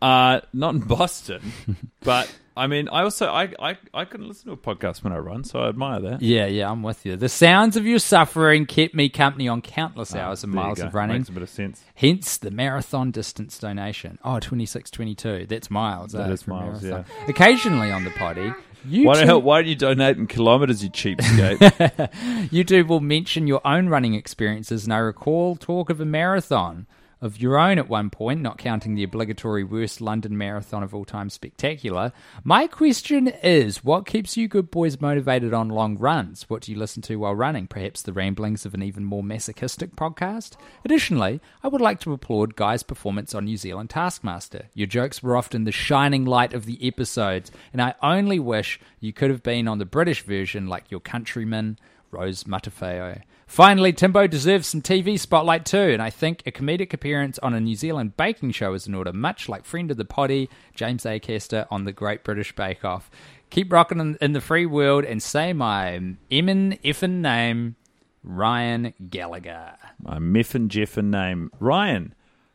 Uh, 0.00 0.40
not 0.52 0.74
in 0.74 0.80
Boston, 0.80 1.52
but 2.00 2.30
I 2.56 2.68
mean, 2.68 2.88
I 2.88 3.02
also 3.02 3.26
I, 3.28 3.52
I 3.58 3.76
I 3.92 4.04
can 4.04 4.28
listen 4.28 4.46
to 4.46 4.52
a 4.52 4.56
podcast 4.56 5.02
when 5.02 5.12
I 5.12 5.18
run, 5.18 5.42
so 5.42 5.60
I 5.60 5.68
admire 5.68 6.00
that. 6.00 6.22
Yeah, 6.22 6.46
yeah, 6.46 6.70
I'm 6.70 6.82
with 6.84 7.04
you. 7.04 7.16
The 7.16 7.28
sounds 7.28 7.76
of 7.76 7.84
your 7.84 7.98
suffering 7.98 8.64
kept 8.66 8.94
me 8.94 9.08
company 9.08 9.48
on 9.48 9.60
countless 9.60 10.14
hours 10.14 10.44
and 10.44 10.52
There 10.52 10.60
you 10.60 10.66
miles 10.66 10.78
go. 10.80 10.86
of 10.86 10.94
running. 10.94 11.16
Makes 11.18 11.30
a 11.30 11.32
bit 11.32 11.42
of 11.42 11.50
sense. 11.50 11.82
Hence 11.94 12.36
the 12.36 12.52
marathon 12.52 13.10
distance 13.10 13.58
donation. 13.58 14.18
Oh, 14.24 14.38
26, 14.38 14.90
22. 14.90 15.46
That's 15.46 15.70
miles. 15.70 16.12
That 16.12 16.30
eh, 16.30 16.32
is 16.32 16.42
for 16.42 16.52
a 16.52 16.54
miles, 16.54 16.82
marathon. 16.82 17.04
Occasionally 17.28 17.90
on 17.90 18.04
the 18.04 18.10
potty, 18.10 18.52
Why 18.88 19.24
don't, 19.24 19.42
why 19.44 19.62
don't 19.62 19.68
you 19.68 19.74
donate 19.76 20.16
in 20.18 20.26
kilometres, 20.26 20.84
you 20.84 20.90
cheapskate? 20.90 21.58
YouTube 22.50 22.86
will 22.86 23.00
mention 23.00 23.46
your 23.46 23.66
own 23.66 23.88
running 23.88 24.14
experiences, 24.14 24.84
and 24.84 24.92
I 24.92 24.98
recall 24.98 25.56
talk 25.56 25.90
of 25.90 26.00
a 26.00 26.04
marathon 26.04 26.86
of 27.24 27.40
your 27.40 27.58
own 27.58 27.78
at 27.78 27.88
one 27.88 28.10
point, 28.10 28.42
not 28.42 28.58
counting 28.58 28.94
the 28.94 29.02
obligatory 29.02 29.64
worst 29.64 30.02
London 30.02 30.36
marathon 30.36 30.82
of 30.82 30.94
all 30.94 31.06
time 31.06 31.30
spectacular. 31.30 32.12
My 32.44 32.66
question 32.66 33.28
is 33.42 33.82
what 33.82 34.04
keeps 34.04 34.36
you 34.36 34.46
good 34.46 34.70
boys 34.70 35.00
motivated 35.00 35.54
on 35.54 35.70
long 35.70 35.96
runs? 35.96 36.48
What 36.50 36.60
do 36.62 36.70
you 36.70 36.78
listen 36.78 37.00
to 37.02 37.16
while 37.16 37.34
running? 37.34 37.66
Perhaps 37.66 38.02
the 38.02 38.12
ramblings 38.12 38.66
of 38.66 38.74
an 38.74 38.82
even 38.82 39.06
more 39.06 39.22
masochistic 39.22 39.96
podcast? 39.96 40.56
Additionally, 40.84 41.40
I 41.62 41.68
would 41.68 41.80
like 41.80 41.98
to 42.00 42.12
applaud 42.12 42.56
Guy's 42.56 42.82
performance 42.82 43.34
on 43.34 43.46
New 43.46 43.56
Zealand 43.56 43.88
Taskmaster. 43.88 44.66
Your 44.74 44.86
jokes 44.86 45.22
were 45.22 45.36
often 45.36 45.64
the 45.64 45.72
shining 45.72 46.26
light 46.26 46.52
of 46.52 46.66
the 46.66 46.86
episodes, 46.86 47.50
and 47.72 47.80
I 47.80 47.94
only 48.02 48.38
wish 48.38 48.78
you 49.00 49.14
could 49.14 49.30
have 49.30 49.42
been 49.42 49.66
on 49.66 49.78
the 49.78 49.86
British 49.86 50.22
version 50.22 50.66
like 50.66 50.90
your 50.90 51.00
countryman. 51.00 51.78
Rose 52.14 52.44
Matafeo. 52.44 53.22
Finally, 53.46 53.92
Timbo 53.92 54.26
deserves 54.26 54.66
some 54.66 54.80
TV 54.80 55.18
spotlight 55.18 55.66
too, 55.66 55.78
and 55.78 56.00
I 56.00 56.10
think 56.10 56.42
a 56.46 56.52
comedic 56.52 56.92
appearance 56.94 57.38
on 57.40 57.54
a 57.54 57.60
New 57.60 57.74
Zealand 57.74 58.16
baking 58.16 58.52
show 58.52 58.72
is 58.72 58.86
in 58.86 58.94
order, 58.94 59.12
much 59.12 59.48
like 59.48 59.64
friend 59.64 59.90
of 59.90 59.96
the 59.96 60.04
potty, 60.04 60.48
James 60.74 61.04
Acaster 61.04 61.66
on 61.70 61.84
the 61.84 61.92
Great 61.92 62.24
British 62.24 62.54
Bake 62.54 62.84
Off. 62.84 63.10
Keep 63.50 63.72
rocking 63.72 64.16
in, 64.20 64.32
the 64.32 64.40
free 64.40 64.66
world 64.66 65.04
and 65.04 65.22
say 65.22 65.52
my 65.52 66.00
emmin 66.30 66.80
effin 66.82 67.20
name, 67.20 67.76
Ryan 68.22 68.94
Gallagher. 69.10 69.76
My 70.00 70.18
Miffin 70.18 70.68
Jeffin 70.68 71.10
name, 71.10 71.50
Ryan. 71.60 72.14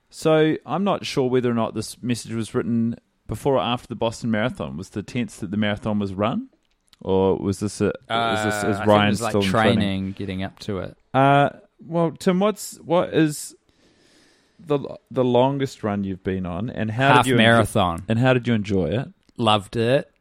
So 0.09 0.55
I'm 0.65 0.83
not 0.83 1.05
sure 1.05 1.29
whether 1.29 1.51
or 1.51 1.53
not 1.53 1.75
this 1.75 2.01
message 2.01 2.33
was 2.33 2.55
written 2.55 2.95
before 3.27 3.55
or 3.55 3.61
after 3.61 3.87
the 3.87 3.95
Boston 3.95 4.31
Marathon. 4.31 4.75
Was 4.75 4.89
the 4.89 5.03
tense 5.03 5.37
that 5.37 5.51
the 5.51 5.57
marathon 5.57 5.99
was 5.99 6.13
run? 6.13 6.49
Or 7.01 7.37
was 7.37 7.59
this 7.59 7.81
a, 7.81 7.85
this 7.85 7.93
Uh, 8.09 8.45
is 8.47 8.63
I 8.63 8.73
think 8.73 8.85
Ryan 8.87 9.07
it 9.07 9.09
was 9.11 9.21
like 9.21 9.31
still 9.31 9.41
in 9.43 9.49
training, 9.49 9.75
training? 9.77 10.11
getting 10.13 10.43
up 10.43 10.59
to 10.59 10.79
it. 10.79 10.97
Uh, 11.13 11.49
well, 11.85 12.11
Tim, 12.11 12.39
what's 12.39 12.77
what 12.79 13.13
is 13.13 13.55
the 14.59 14.79
the 15.09 15.23
longest 15.23 15.83
run 15.83 16.03
you've 16.03 16.23
been 16.23 16.45
on, 16.45 16.69
and 16.69 16.91
how 16.91 17.15
Half 17.15 17.25
did 17.25 17.31
you 17.31 17.35
marathon. 17.37 17.95
Enjoy, 17.99 18.05
and 18.09 18.19
how 18.19 18.33
did 18.33 18.47
you 18.47 18.53
enjoy 18.53 18.85
it? 18.87 19.07
Loved 19.37 19.75
it. 19.75 20.11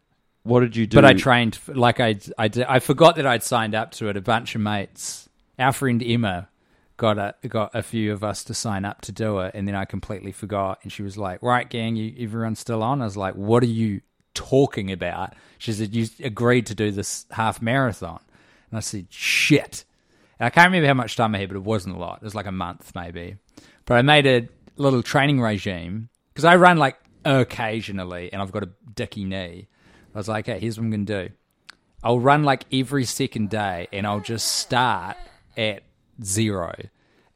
What 0.45 0.61
did 0.61 0.77
you 0.77 0.87
do? 0.87 0.97
But 0.97 1.05
I 1.05 1.13
trained 1.15 1.59
like 1.67 2.01
I 2.01 2.17
I 2.39 2.49
did, 2.49 2.65
I 2.65 2.79
forgot 2.79 3.17
that 3.17 3.27
I'd 3.27 3.43
signed 3.43 3.75
up 3.75 3.91
to 3.93 4.09
it. 4.09 4.17
A 4.17 4.21
bunch 4.21 4.55
of 4.55 4.61
mates, 4.61 5.29
our 5.59 5.73
friend 5.73 6.03
Emma, 6.03 6.49
got 6.97 7.19
a 7.19 7.35
got 7.49 7.75
a 7.75 7.83
few 7.83 8.13
of 8.13 8.23
us 8.23 8.45
to 8.45 8.55
sign 8.55 8.85
up 8.85 9.01
to 9.03 9.13
do 9.13 9.41
it, 9.41 9.55
and 9.55 9.67
then 9.67 9.75
I 9.75 9.85
completely 9.85 10.33
forgot. 10.33 10.79
And 10.85 10.93
she 10.93 11.03
was 11.03 11.19
like, 11.19 11.43
"Right, 11.43 11.69
gang, 11.69 11.97
you 11.97 12.15
everyone's 12.25 12.61
still 12.61 12.83
on." 12.83 13.03
I 13.03 13.05
was 13.07 13.17
like, 13.17 13.35
"What 13.35 13.63
are 13.65 13.67
you 13.67 14.01
talking 14.39 14.93
about?" 14.93 15.35
She 15.59 15.73
said, 15.73 15.95
"You 15.95 16.07
agreed 16.23 16.67
to 16.67 16.75
do 16.75 16.91
this 16.91 17.27
half 17.31 17.61
marathon," 17.61 18.21
and 18.71 18.79
I 18.79 18.81
said, 18.81 19.07
"Shit." 19.11 19.85
And 20.39 20.47
I 20.47 20.51
can't 20.51 20.67
remember 20.67 20.87
how 20.87 20.95
much 20.95 21.17
time 21.17 21.35
I 21.35 21.39
had, 21.39 21.49
but 21.49 21.57
it 21.57 21.65
wasn't 21.65 21.97
a 21.97 21.99
lot. 21.99 22.19
It 22.19 22.25
was 22.25 22.35
like 22.35 22.47
a 22.47 22.53
month 22.53 22.93
maybe. 22.95 23.37
But 23.85 23.99
I 23.99 24.03
made 24.03 24.27
a 24.27 24.49
little 24.77 25.03
training 25.03 25.41
regime 25.41 26.11
because 26.33 26.45
I 26.45 26.57
run 26.57 26.79
like 26.79 26.97
occasionally, 27.25 28.33
and 28.33 28.41
I've 28.41 28.53
got 28.53 28.63
a 28.63 28.71
dicky 28.95 29.25
knee. 29.25 29.69
I 30.15 30.19
was 30.19 30.29
like, 30.29 30.49
"Okay, 30.49 30.61
here's 30.61 30.79
what 30.79 30.85
I'm 30.85 30.91
going 30.91 31.07
to 31.07 31.29
do." 31.29 31.35
I'll 32.03 32.21
run 32.21 32.45
like 32.45 32.65
every 32.73 33.05
second 33.05 33.51
day 33.51 33.89
and 33.93 34.07
I'll 34.07 34.21
just 34.21 34.47
start 34.47 35.17
at 35.57 35.83
zero 36.23 36.75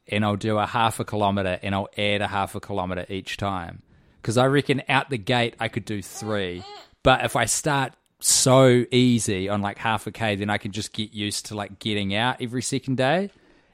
and 0.07 0.25
I'll 0.25 0.37
do 0.37 0.59
a 0.59 0.67
half 0.67 1.01
a 1.01 1.05
kilometer 1.05 1.59
and 1.63 1.75
I'll 1.75 1.89
add 1.99 2.21
a 2.21 2.29
half 2.29 2.55
a 2.55 2.61
kilometer 2.61 3.05
each 3.09 3.37
time. 3.37 3.83
Because 4.21 4.39
I 4.39 4.47
reckon 4.47 4.83
out 4.89 5.11
the 5.11 5.19
gate 5.19 5.57
I 5.59 5.69
could 5.69 5.85
do 5.85 6.01
three. 6.01 6.63
But 7.03 7.25
if 7.25 7.37
I 7.37 7.47
start 7.47 7.95
so 8.21 8.85
easy 8.91 9.49
on 9.49 9.63
like 9.63 9.79
half 9.79 10.07
a 10.07 10.13
K, 10.13 10.37
then 10.37 10.51
I 10.51 10.59
can 10.59 10.73
just 10.73 10.93
get 10.93 11.13
used 11.13 11.47
to 11.47 11.55
like 11.57 11.79
getting 11.79 12.15
out 12.15 12.41
every 12.41 12.63
second 12.63 12.97
day. 12.97 13.31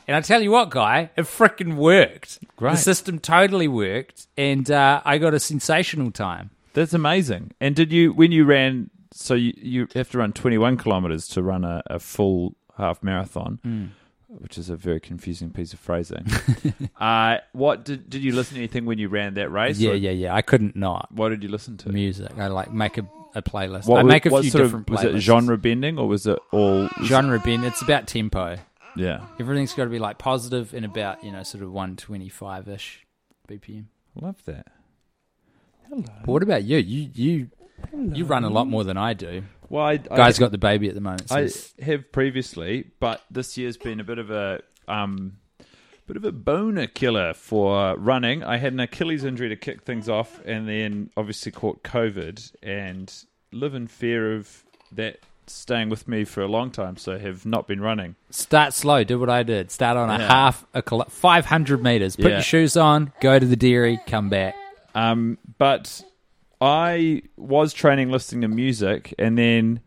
And 0.07 0.17
I 0.17 0.23
tell 0.23 0.41
you 0.41 0.51
what, 0.51 0.71
guy, 0.71 1.11
it 1.17 1.23
freaking 1.23 1.75
worked. 1.77 2.39
Great. 2.57 2.71
The 2.73 2.77
system 2.79 3.19
totally 3.19 3.69
worked. 3.69 4.27
And 4.39 4.71
uh, 4.71 5.03
I 5.05 5.19
got 5.19 5.35
a 5.35 5.41
sensational 5.41 6.11
time. 6.11 6.49
That's 6.73 6.95
amazing. 6.95 7.53
And 7.61 7.77
did 7.77 7.93
you 7.93 8.13
when 8.13 8.33
you 8.33 8.45
ran? 8.45 8.91
So 9.13 9.35
you, 9.35 9.53
you 9.57 9.89
have 9.95 10.11
to 10.13 10.19
run 10.19 10.33
twenty 10.33 10.57
one 10.59 10.77
kilometers 10.77 11.27
to 11.29 11.43
run 11.43 11.65
a, 11.65 11.83
a 11.87 11.99
full 11.99 12.55
half 12.77 13.03
marathon, 13.03 13.59
Mm. 13.67 13.89
Which 14.29 14.59
is 14.59 14.69
a 14.69 14.77
very 14.77 15.01
confusing 15.01 15.51
piece 15.51 15.73
of 15.73 15.81
phrasing. 15.81 16.27
uh, 17.01 17.39
what 17.53 17.85
did 17.85 18.09
did 18.11 18.23
you 18.23 18.33
listen 18.33 18.55
to 18.55 18.61
anything 18.61 18.85
when 18.85 18.99
you 18.99 19.09
ran 19.09 19.35
that 19.35 19.51
race? 19.51 19.79
Yeah, 19.79 19.93
or 19.93 19.95
yeah, 19.95 20.11
yeah. 20.11 20.35
I 20.35 20.43
couldn't 20.43 20.77
not. 20.77 21.11
What 21.13 21.31
did 21.31 21.43
you 21.43 21.49
listen 21.49 21.77
to? 21.79 21.89
music. 21.89 22.31
I 22.37 22.49
like 22.49 22.73
make 22.73 22.99
a, 22.99 23.09
a 23.35 23.43
playlist. 23.43 23.87
What 23.87 24.01
I 24.01 24.03
make 24.03 24.27
a 24.27 24.31
few 24.31 24.51
sort 24.51 24.65
different 24.65 24.89
of, 24.89 24.97
playlists. 24.97 25.15
Was 25.15 25.15
it 25.15 25.21
genre 25.21 25.57
bending 25.57 25.99
or 25.99 26.07
was 26.07 26.27
it 26.27 26.39
all 26.53 26.89
genre 27.05 27.41
bend? 27.41 27.65
It's 27.65 27.83
about 27.83 28.07
tempo. 28.07 28.59
Yeah, 28.97 29.27
Everything's 29.39 29.75
got 29.75 29.85
to 29.85 29.91
be 29.91 29.99
like 29.99 30.19
positive 30.19 30.75
and 30.75 30.85
about 30.85 31.23
you 31.23 31.31
know 31.31 31.43
sort 31.43 31.63
of 31.63 31.73
one 31.73 31.97
twenty 31.97 32.29
five 32.29 32.69
ish 32.69 33.07
BPM. 33.49 33.87
love 34.15 34.45
that. 34.45 34.67
Hello. 35.89 36.05
But 36.21 36.29
what 36.29 36.43
about 36.43 36.65
you? 36.65 36.79
You 36.79 37.11
you 37.15 37.51
you 37.93 38.25
run 38.25 38.45
a 38.45 38.51
lot 38.51 38.67
more 38.67 38.85
than 38.85 38.97
I 38.97 39.15
do. 39.15 39.45
Well, 39.69 39.85
I, 39.85 39.97
Guy's 39.99 40.39
I, 40.39 40.41
got 40.41 40.53
the 40.53 40.59
baby 40.59 40.89
at 40.89 40.95
the 40.95 41.01
moment. 41.01 41.29
so 41.29 41.37
I 41.37 41.41
it's- 41.43 41.75
have 41.83 42.11
previously, 42.13 42.91
but 43.01 43.23
this 43.31 43.57
year's 43.59 43.77
been 43.77 44.01
a 44.01 44.05
bit 44.05 44.19
of 44.19 44.31
a 44.31 44.61
um, 44.87 45.39
bit 46.07 46.17
of 46.17 46.25
a 46.25 46.33
boner 46.33 46.87
killer 46.87 47.35
for 47.35 47.95
running. 47.97 48.43
I 48.43 48.57
had 48.57 48.73
an 48.73 48.81
Achilles 48.81 49.25
injury 49.25 49.49
to 49.51 49.57
kick 49.57 49.83
things 49.83 50.09
off, 50.09 50.41
and 50.47 50.67
then 50.69 51.11
obviously 51.17 51.53
caught 51.53 51.83
COVID, 51.83 52.53
and 52.63 53.13
live 53.53 53.75
in 53.75 53.87
fear 53.89 54.35
of 54.37 54.65
that 54.93 55.21
staying 55.47 55.89
with 55.89 56.07
me 56.09 56.25
for 56.25 56.43
a 56.43 56.47
long 56.49 56.71
time. 56.71 56.97
So 56.97 57.19
have 57.19 57.45
not 57.47 57.67
been 57.67 57.81
running. 57.81 58.15
start 58.31 58.73
slow. 58.75 59.05
Do 59.05 59.19
what 59.19 59.31
I 59.31 59.43
did. 59.43 59.71
Start 59.71 59.97
on 59.97 60.09
a 60.11 60.19
Yeah. 60.19 60.29
half 60.29 60.67
a 60.75 60.83
kilo- 60.83 61.07
five 61.11 61.47
hundred 61.47 61.83
meters. 61.83 62.17
Put 62.17 62.27
Yeah. 62.27 62.31
your 62.33 62.43
shoes 62.43 62.77
on. 62.77 63.13
Go 63.21 63.39
to 63.39 63.45
the 63.47 63.57
dairy. 63.57 63.99
Come 64.07 64.29
back. 64.31 64.55
Um, 64.95 65.39
but 65.59 66.03
I 66.61 67.23
was 67.37 67.73
training 67.73 68.11
listening 68.11 68.43
to 68.43 68.49
music, 68.49 69.15
and 69.19 69.39
then 69.39 69.81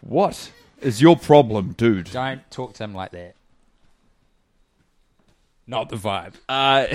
what 0.00 0.50
is 0.80 1.00
your 1.00 1.16
problem, 1.16 1.72
dude? 1.76 2.10
Don't 2.10 2.48
talk 2.50 2.74
to 2.74 2.84
him 2.84 2.94
like 2.94 3.12
that. 3.12 3.34
Not 5.66 5.90
the 5.90 5.96
vibe. 5.96 6.32
Uh, 6.48 6.86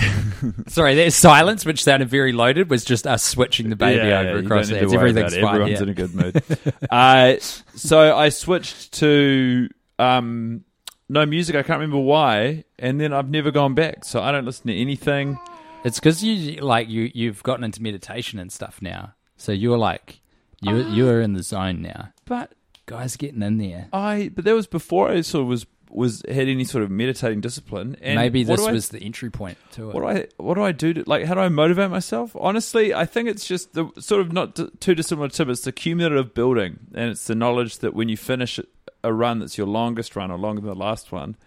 Sorry, 0.67 0.95
that 0.95 1.13
silence, 1.13 1.63
which 1.63 1.83
sounded 1.83 2.09
very 2.09 2.31
loaded, 2.31 2.71
was 2.71 2.83
just 2.83 3.05
us 3.05 3.21
switching 3.23 3.69
the 3.69 3.75
baby 3.75 4.07
Yeah, 4.07 4.19
over 4.21 4.39
you 4.39 4.45
across 4.45 4.67
don't 4.69 4.81
need 4.81 4.89
there. 4.89 4.89
to 4.89 4.97
worry 4.97 5.11
about 5.11 5.23
Everything's 5.25 5.33
it. 5.33 5.41
fine. 5.41 5.55
Everyone's 5.61 5.79
yeah. 5.79 5.83
in 5.83 5.89
a 5.89 5.93
good 5.93 6.15
mood. 6.73 6.89
uh, 6.89 7.35
so 7.75 8.17
I 8.17 8.29
switched 8.29 8.93
to 8.93 9.69
um, 9.99 10.63
no 11.07 11.23
music. 11.27 11.55
I 11.55 11.61
can't 11.61 11.79
remember 11.79 11.99
why, 11.99 12.63
and 12.79 12.99
then 12.99 13.13
I've 13.13 13.29
never 13.29 13.51
gone 13.51 13.75
back. 13.75 14.05
So 14.05 14.23
I 14.23 14.31
don't 14.31 14.45
listen 14.45 14.65
to 14.67 14.75
anything. 14.75 15.37
It's 15.83 15.99
because 15.99 16.23
you 16.23 16.61
like 16.61 16.89
you 16.89 17.11
you've 17.13 17.43
gotten 17.43 17.63
into 17.63 17.81
meditation 17.81 18.39
and 18.39 18.51
stuff 18.51 18.81
now. 18.81 19.13
So 19.37 19.51
you're 19.51 19.77
like 19.77 20.21
you 20.61 20.83
ah. 20.85 20.93
you 20.93 21.09
are 21.09 21.21
in 21.21 21.33
the 21.33 21.43
zone 21.43 21.81
now. 21.81 22.09
But 22.25 22.53
Guys 22.85 23.15
getting 23.15 23.41
in 23.41 23.59
there. 23.59 23.87
I, 23.93 24.29
but 24.35 24.43
that 24.43 24.53
was 24.53 24.67
before 24.67 25.09
I 25.09 25.21
sort 25.21 25.43
of 25.43 25.47
was 25.47 25.65
was 25.89 26.23
had 26.27 26.47
any 26.47 26.65
sort 26.65 26.83
of 26.83 26.89
meditating 26.89 27.39
discipline. 27.39 27.95
And 28.01 28.15
Maybe 28.15 28.43
this 28.43 28.59
do 28.59 28.67
I- 28.67 28.71
was 28.71 28.89
the 28.89 28.99
entry 28.99 29.29
point 29.29 29.57
to 29.73 29.89
it. 29.89 29.93
What 29.93 30.01
do 30.01 30.07
I 30.07 30.27
what 30.37 30.55
do 30.55 30.63
I 30.63 30.73
do 30.73 30.93
to 30.93 31.03
like 31.07 31.25
how 31.25 31.33
do 31.35 31.39
I 31.39 31.49
motivate 31.49 31.91
myself? 31.91 32.35
Honestly, 32.37 32.93
I 32.93 33.05
think 33.05 33.29
it's 33.29 33.45
just 33.45 33.73
the 33.73 33.89
sort 33.99 34.21
of 34.21 34.33
not 34.33 34.55
t- 34.55 34.69
too 34.79 34.95
dissimilar 34.95 35.29
to 35.29 35.49
it's 35.49 35.61
the 35.61 35.71
cumulative 35.71 36.33
building 36.33 36.79
and 36.93 37.11
it's 37.11 37.25
the 37.25 37.35
knowledge 37.35 37.77
that 37.79 37.93
when 37.93 38.09
you 38.09 38.17
finish 38.17 38.59
a 39.03 39.13
run 39.13 39.39
that's 39.39 39.57
your 39.57 39.67
longest 39.67 40.15
run 40.15 40.29
or 40.31 40.37
longer 40.37 40.61
than 40.61 40.69
the 40.69 40.75
last 40.75 41.11
one, 41.11 41.37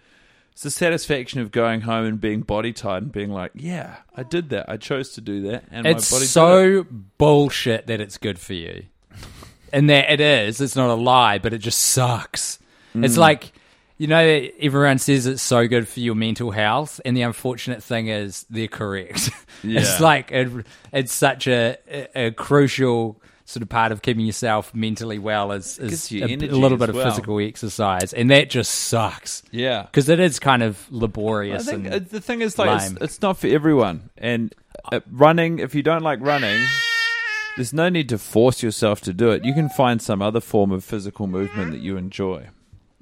it's 0.57 0.63
the 0.63 0.71
satisfaction 0.71 1.39
of 1.39 1.51
going 1.51 1.81
home 1.81 2.03
and 2.07 2.19
being 2.19 2.41
body 2.41 2.73
tired 2.73 3.03
and 3.03 3.11
being 3.11 3.29
like, 3.29 3.51
yeah, 3.53 3.97
I 4.15 4.23
did 4.23 4.49
that. 4.49 4.67
I 4.67 4.77
chose 4.77 5.11
to 5.11 5.21
do 5.21 5.51
that 5.51 5.65
and 5.69 5.85
it's 5.85 6.11
my 6.11 6.15
body 6.15 6.25
so 6.25 6.87
bullshit 7.19 7.85
that 7.85 8.01
it's 8.01 8.17
good 8.17 8.39
for 8.39 8.53
you. 8.53 8.85
and 9.71 9.87
that 9.91 10.11
it 10.11 10.19
is. 10.19 10.59
It's 10.59 10.75
not 10.75 10.89
a 10.89 10.95
lie, 10.95 11.37
but 11.37 11.53
it 11.53 11.59
just 11.59 11.77
sucks. 11.77 12.57
Mm. 12.95 13.05
It's 13.05 13.17
like 13.17 13.53
you 13.99 14.07
know, 14.07 14.47
everyone 14.59 14.97
says 14.97 15.27
it's 15.27 15.43
so 15.43 15.67
good 15.67 15.87
for 15.87 15.99
your 15.99 16.15
mental 16.15 16.49
health, 16.49 17.01
and 17.05 17.15
the 17.15 17.21
unfortunate 17.21 17.83
thing 17.83 18.07
is 18.07 18.45
they're 18.49 18.67
correct. 18.67 19.29
Yeah. 19.63 19.81
it's 19.81 19.99
like 19.99 20.31
it, 20.31 20.67
it's 20.93 21.11
such 21.11 21.47
a, 21.47 21.77
a, 21.87 22.27
a 22.27 22.31
crucial 22.31 23.19
sort 23.49 23.63
of 23.63 23.69
part 23.69 23.93
of 23.93 24.01
keeping 24.01 24.25
yourself 24.25 24.75
mentally 24.75 25.17
well 25.17 25.53
is, 25.53 25.79
is 25.79 26.11
a, 26.11 26.21
a 26.21 26.35
little 26.35 26.77
bit 26.77 26.89
of 26.89 26.95
well. 26.95 27.09
physical 27.09 27.39
exercise, 27.39 28.11
and 28.11 28.29
that 28.29 28.49
just 28.49 28.69
sucks 28.71 29.41
Yeah. 29.51 29.83
because 29.83 30.09
it 30.09 30.19
is 30.19 30.37
kind 30.37 30.61
of 30.61 30.85
laborious. 30.91 31.65
I 31.65 31.71
think 31.71 31.85
and 31.85 31.95
uh, 31.95 31.99
the 31.99 32.19
thing 32.19 32.41
is 32.41 32.59
like 32.59 32.81
it's, 32.91 33.01
it's 33.01 33.21
not 33.21 33.37
for 33.37 33.47
everyone. 33.47 34.09
And 34.17 34.53
uh, 34.91 34.99
running, 35.09 35.59
if 35.59 35.73
you 35.75 35.81
don't 35.81 36.03
like 36.03 36.19
running, 36.21 36.61
there's 37.55 37.71
no 37.71 37.87
need 37.87 38.09
to 38.09 38.17
force 38.17 38.61
yourself 38.61 38.99
to 39.01 39.13
do 39.13 39.31
it. 39.31 39.45
You 39.45 39.53
can 39.53 39.69
find 39.69 40.01
some 40.01 40.21
other 40.21 40.41
form 40.41 40.73
of 40.73 40.83
physical 40.83 41.25
movement 41.25 41.71
that 41.71 41.79
you 41.79 41.95
enjoy. 41.95 42.49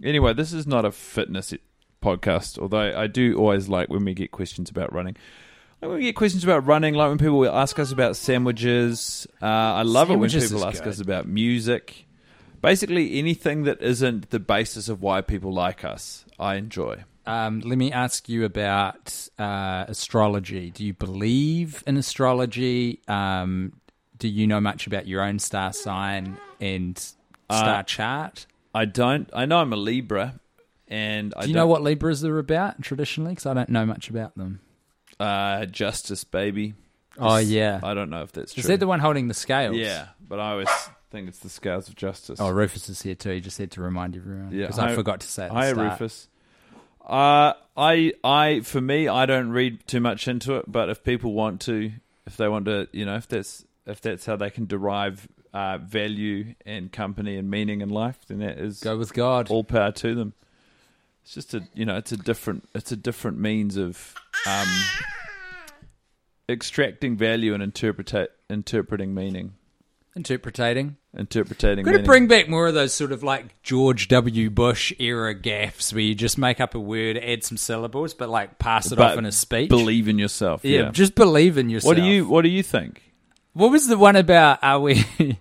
Anyway, 0.04 0.34
this 0.34 0.54
is 0.54 0.68
not 0.68 0.86
a 0.86 0.92
fitness 0.92 1.56
podcast, 2.04 2.60
although 2.60 2.96
I 2.96 3.08
do 3.08 3.36
always 3.36 3.68
like 3.68 3.90
when 3.90 4.06
we 4.06 4.14
get 4.14 4.30
questions 4.30 4.70
about 4.70 4.94
running. 4.94 5.18
We 5.88 6.02
get 6.04 6.16
questions 6.16 6.44
about 6.44 6.66
running, 6.66 6.94
like 6.94 7.10
when 7.10 7.18
people 7.18 7.48
ask 7.50 7.78
us 7.80 7.92
about 7.92 8.16
sandwiches. 8.16 9.28
Uh, 9.42 9.46
I 9.46 9.82
love 9.84 10.08
Sandwiches 10.08 10.52
it 10.52 10.54
when 10.54 10.60
people 10.62 10.68
ask 10.70 10.84
good. 10.84 10.90
us 10.94 11.00
about 11.00 11.28
music. 11.28 12.06
Basically, 12.62 13.20
anything 13.20 13.64
that 13.64 13.82
isn't 13.82 14.30
the 14.32 14.40
basis 14.40 14.90
of 14.90 15.02
why 15.02 15.22
people 15.22 15.54
like 15.54 15.84
us, 15.86 16.26
I 16.40 16.56
enjoy. 16.56 17.04
Um, 17.28 17.60
let 17.62 17.78
me 17.78 17.92
ask 17.92 18.28
you 18.30 18.46
about 18.46 19.30
uh, 19.38 19.86
astrology. 19.88 20.72
Do 20.72 20.86
you 20.86 20.94
believe 20.94 21.84
in 21.88 21.98
astrology? 21.98 23.02
Um, 23.08 23.74
do 24.18 24.28
you 24.28 24.48
know 24.48 24.62
much 24.62 24.88
about 24.88 25.08
your 25.08 25.22
own 25.22 25.40
star 25.40 25.74
sign 25.74 26.38
and 26.62 26.98
star 26.98 27.80
Uh, 27.80 27.84
chart? 27.84 28.46
I 28.74 28.86
don't. 28.86 29.30
I 29.34 29.46
know 29.46 29.58
I'm 29.60 29.74
a 29.74 29.78
Libra, 29.78 30.40
and 30.88 31.34
I 31.38 31.42
Do 31.42 31.48
you 31.48 31.54
don't, 31.54 31.62
know 31.62 31.68
what 31.68 31.82
Libras 31.82 32.24
are 32.26 32.40
about 32.40 32.82
traditionally? 32.82 33.32
Because 33.32 33.46
I 33.46 33.54
don't 33.54 33.70
know 33.70 33.86
much 33.86 34.10
about 34.10 34.36
them. 34.38 34.60
Uh, 35.20 35.66
justice, 35.66 36.24
baby. 36.24 36.74
Oh 37.18 37.38
yeah, 37.38 37.80
I 37.84 37.94
don't 37.94 38.10
know 38.10 38.24
if 38.24 38.32
that's 38.34 38.54
true. 38.54 38.62
is 38.62 38.68
that 38.68 38.80
the 38.80 38.88
one 38.88 39.00
holding 39.00 39.28
the 39.28 39.34
scales? 39.34 39.78
Yeah, 39.78 40.08
but 40.20 40.40
I 40.40 40.52
always 40.52 40.70
think 41.12 41.30
it's 41.30 41.40
the 41.40 41.50
scales 41.50 41.88
of 41.88 41.96
justice. 41.96 42.40
Oh, 42.42 42.50
Rufus 42.50 42.90
is 42.90 43.02
here 43.02 43.16
too. 43.16 43.32
He 43.32 43.40
just 43.40 43.58
had 43.58 43.72
to 43.72 43.82
remind 43.82 44.16
everyone. 44.18 44.50
Yeah, 44.52 44.64
because 44.68 44.80
I, 44.80 44.90
hi- 44.90 44.96
forgot 44.96 45.22
to 45.22 45.28
say. 45.28 45.44
At 45.46 45.50
the 45.50 45.56
Hi, 45.56 45.72
start. 45.72 45.92
Rufus. 45.92 46.28
Uh, 47.06 47.54
I, 47.78 48.14
I, 48.24 48.62
for 48.62 48.82
me, 48.82 49.08
I 49.08 49.26
don't 49.26 49.50
read 49.52 49.86
too 49.88 50.00
much 50.00 50.28
into 50.28 50.56
it. 50.56 50.66
But 50.68 50.90
if 50.90 51.04
people 51.04 51.34
want 51.34 51.62
to, 51.62 51.92
if 52.26 52.36
they 52.36 52.48
want 52.48 52.66
to, 52.66 52.88
you 52.92 53.06
know, 53.06 53.16
if 53.16 53.28
that's 53.28 53.64
if 53.86 54.02
that's 54.02 54.26
how 54.26 54.36
they 54.36 54.50
can 54.50 54.66
derive 54.66 55.28
uh, 55.54 55.78
value 55.78 56.56
and 56.66 56.92
company 56.92 57.38
and 57.38 57.50
meaning 57.50 57.82
in 57.82 57.90
life, 57.90 58.18
then 58.28 58.40
that 58.40 58.58
is 58.58 58.80
Go 58.82 58.98
with 58.98 59.14
God. 59.14 59.50
all 59.50 59.64
power 59.64 59.92
to 59.94 60.16
them. 60.16 60.34
It's 61.26 61.34
just 61.34 61.56
a 61.56 61.68
you 61.74 61.86
know 61.86 61.98
it's 61.98 62.12
a 62.12 62.18
different 62.18 62.70
it's 62.76 62.92
a 62.92 62.96
different 62.96 63.40
means 63.40 63.78
of 63.78 64.14
um, 64.46 64.68
extracting 66.48 67.18
value 67.18 67.56
and 67.56 67.64
interpret 67.64 68.14
interpreting 68.48 69.16
meaning. 69.16 69.54
Interpreting. 70.16 70.98
interpreting. 71.18 71.84
Got 71.84 71.92
to 71.94 72.04
bring 72.04 72.28
back 72.28 72.48
more 72.48 72.68
of 72.68 72.76
those 72.76 72.94
sort 72.94 73.12
of 73.12 73.24
like 73.24 73.60
George 73.64 74.08
W. 74.08 74.52
Bush 74.52 74.94
era 75.00 75.34
gaffs 75.34 75.92
where 75.94 76.04
you 76.04 76.14
just 76.14 76.38
make 76.38 76.62
up 76.62 76.76
a 76.76 76.80
word, 76.80 77.18
add 77.18 77.44
some 77.44 77.58
syllables, 77.58 78.14
but 78.14 78.30
like 78.30 78.60
pass 78.60 78.92
it 78.92 78.96
But 78.98 79.14
off 79.14 79.18
in 79.18 79.26
a 79.26 79.32
speech. 79.32 79.68
Believe 79.68 80.08
in 80.08 80.20
yourself. 80.20 80.64
yeah, 80.64 80.82
Yeah. 80.82 80.92
just 80.92 81.16
believe 81.16 81.58
in 81.58 81.72
yourself. 81.72 81.90
what 81.90 81.96
do 81.96 82.04
you 82.08 82.28
What 82.28 82.44
do 82.44 82.50
you 82.50 82.62
think? 82.62 83.02
What 83.54 83.72
was 83.72 83.88
the 83.88 83.98
one 83.98 84.16
about? 84.16 84.60
Are 84.62 84.80
we? 84.80 85.04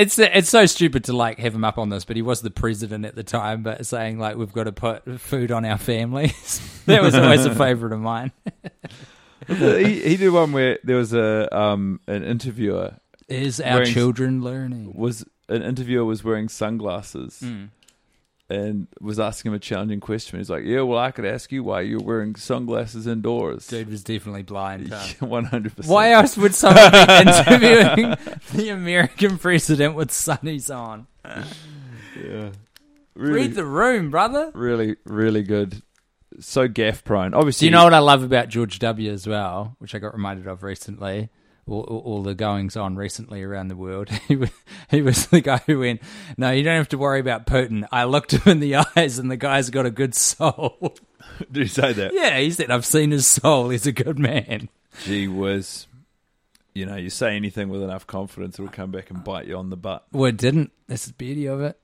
It's 0.00 0.18
it's 0.18 0.48
so 0.48 0.66
stupid 0.66 1.04
to 1.04 1.12
like 1.12 1.38
have 1.38 1.54
him 1.54 1.64
up 1.64 1.78
on 1.78 1.88
this, 1.90 2.04
but 2.04 2.16
he 2.16 2.22
was 2.22 2.40
the 2.42 2.50
president 2.50 3.04
at 3.04 3.14
the 3.14 3.22
time. 3.24 3.62
But 3.62 3.84
saying 3.86 4.18
like 4.18 4.36
we've 4.36 4.52
got 4.52 4.64
to 4.64 4.72
put 4.72 5.20
food 5.20 5.50
on 5.52 5.64
our 5.64 5.78
families, 5.78 6.60
that 6.86 7.02
was 7.02 7.14
always 7.14 7.44
a 7.44 7.54
favorite 7.54 7.92
of 7.92 8.00
mine. 8.00 8.32
he, 9.46 10.00
he 10.02 10.16
did 10.16 10.30
one 10.30 10.52
where 10.52 10.78
there 10.84 10.96
was 10.96 11.12
a 11.12 11.54
um 11.56 12.00
an 12.06 12.22
interviewer 12.24 12.96
Is 13.28 13.60
our 13.60 13.74
Wearing- 13.80 13.92
children 13.92 14.42
learning? 14.42 14.92
was 14.94 15.24
an 15.48 15.62
interviewer 15.62 16.04
was 16.04 16.22
wearing 16.22 16.48
sunglasses 16.48 17.40
Hmm. 17.40 17.64
And 18.50 18.88
was 19.00 19.20
asking 19.20 19.52
him 19.52 19.54
a 19.56 19.58
challenging 19.60 20.00
question. 20.00 20.38
He's 20.38 20.50
like, 20.50 20.64
"Yeah, 20.64 20.80
well, 20.82 20.98
I 20.98 21.12
could 21.12 21.24
ask 21.24 21.52
you 21.52 21.62
why 21.62 21.82
you're 21.82 22.02
wearing 22.02 22.34
sunglasses 22.34 23.06
indoors." 23.06 23.66
Dude 23.68 23.88
was 23.88 24.02
definitely 24.04 24.42
blind. 24.42 24.92
One 25.20 25.44
hundred 25.44 25.76
percent. 25.76 25.92
Why 25.92 26.10
else 26.12 26.36
would 26.36 26.54
someone 26.54 26.90
be 26.90 26.98
interviewing 26.98 28.16
the 28.52 28.68
American 28.70 29.38
president 29.38 29.94
with 29.94 30.10
sunnies 30.10 30.74
on? 30.74 31.06
Really, 32.16 32.52
Read 33.14 33.54
the 33.54 33.64
room, 33.64 34.10
brother. 34.10 34.50
really, 34.54 34.96
really 35.04 35.42
good. 35.42 35.82
So 36.38 36.68
gaff 36.68 37.04
prone. 37.04 37.32
Do 37.32 37.36
Obviously, 37.38 37.66
you 37.66 37.70
know 37.72 37.84
what 37.84 37.92
I 37.94 37.98
love 37.98 38.22
about 38.22 38.48
George 38.48 38.78
W. 38.78 39.12
as 39.12 39.26
well, 39.26 39.76
which 39.78 39.94
I 39.94 39.98
got 39.98 40.14
reminded 40.14 40.46
of 40.46 40.62
recently? 40.62 41.28
All, 41.70 42.02
all, 42.04 42.22
the 42.22 42.34
goings 42.34 42.76
on 42.76 42.96
recently 42.96 43.42
around 43.42 43.68
the 43.68 43.76
world. 43.76 44.08
He 44.28 44.36
was, 44.36 44.50
he 44.90 45.02
was 45.02 45.26
the 45.26 45.40
guy 45.40 45.58
who 45.66 45.80
went, 45.80 46.02
No, 46.36 46.50
you 46.50 46.62
don't 46.64 46.76
have 46.76 46.88
to 46.88 46.98
worry 46.98 47.20
about 47.20 47.46
Putin. 47.46 47.86
I 47.92 48.04
looked 48.04 48.32
him 48.32 48.42
in 48.50 48.60
the 48.60 48.76
eyes, 48.96 49.18
and 49.18 49.30
the 49.30 49.36
guy's 49.36 49.70
got 49.70 49.86
a 49.86 49.90
good 49.90 50.14
soul. 50.14 50.96
Did 51.52 51.62
he 51.62 51.68
say 51.68 51.92
that? 51.92 52.12
yeah, 52.12 52.38
he 52.38 52.50
said, 52.50 52.70
I've 52.70 52.84
seen 52.84 53.12
his 53.12 53.26
soul. 53.26 53.68
He's 53.70 53.86
a 53.86 53.92
good 53.92 54.18
man. 54.18 54.68
Gee 55.04 55.28
whiz. 55.28 55.86
You 56.74 56.86
know, 56.86 56.96
you 56.96 57.10
say 57.10 57.36
anything 57.36 57.68
with 57.68 57.82
enough 57.82 58.06
confidence, 58.06 58.58
it'll 58.58 58.70
come 58.70 58.90
back 58.90 59.10
and 59.10 59.22
bite 59.24 59.46
you 59.46 59.56
on 59.56 59.70
the 59.70 59.76
butt. 59.76 60.06
Well, 60.12 60.26
it 60.26 60.36
didn't. 60.36 60.72
That's 60.86 61.06
the 61.06 61.12
beauty 61.12 61.46
of 61.46 61.60
it. 61.60 61.78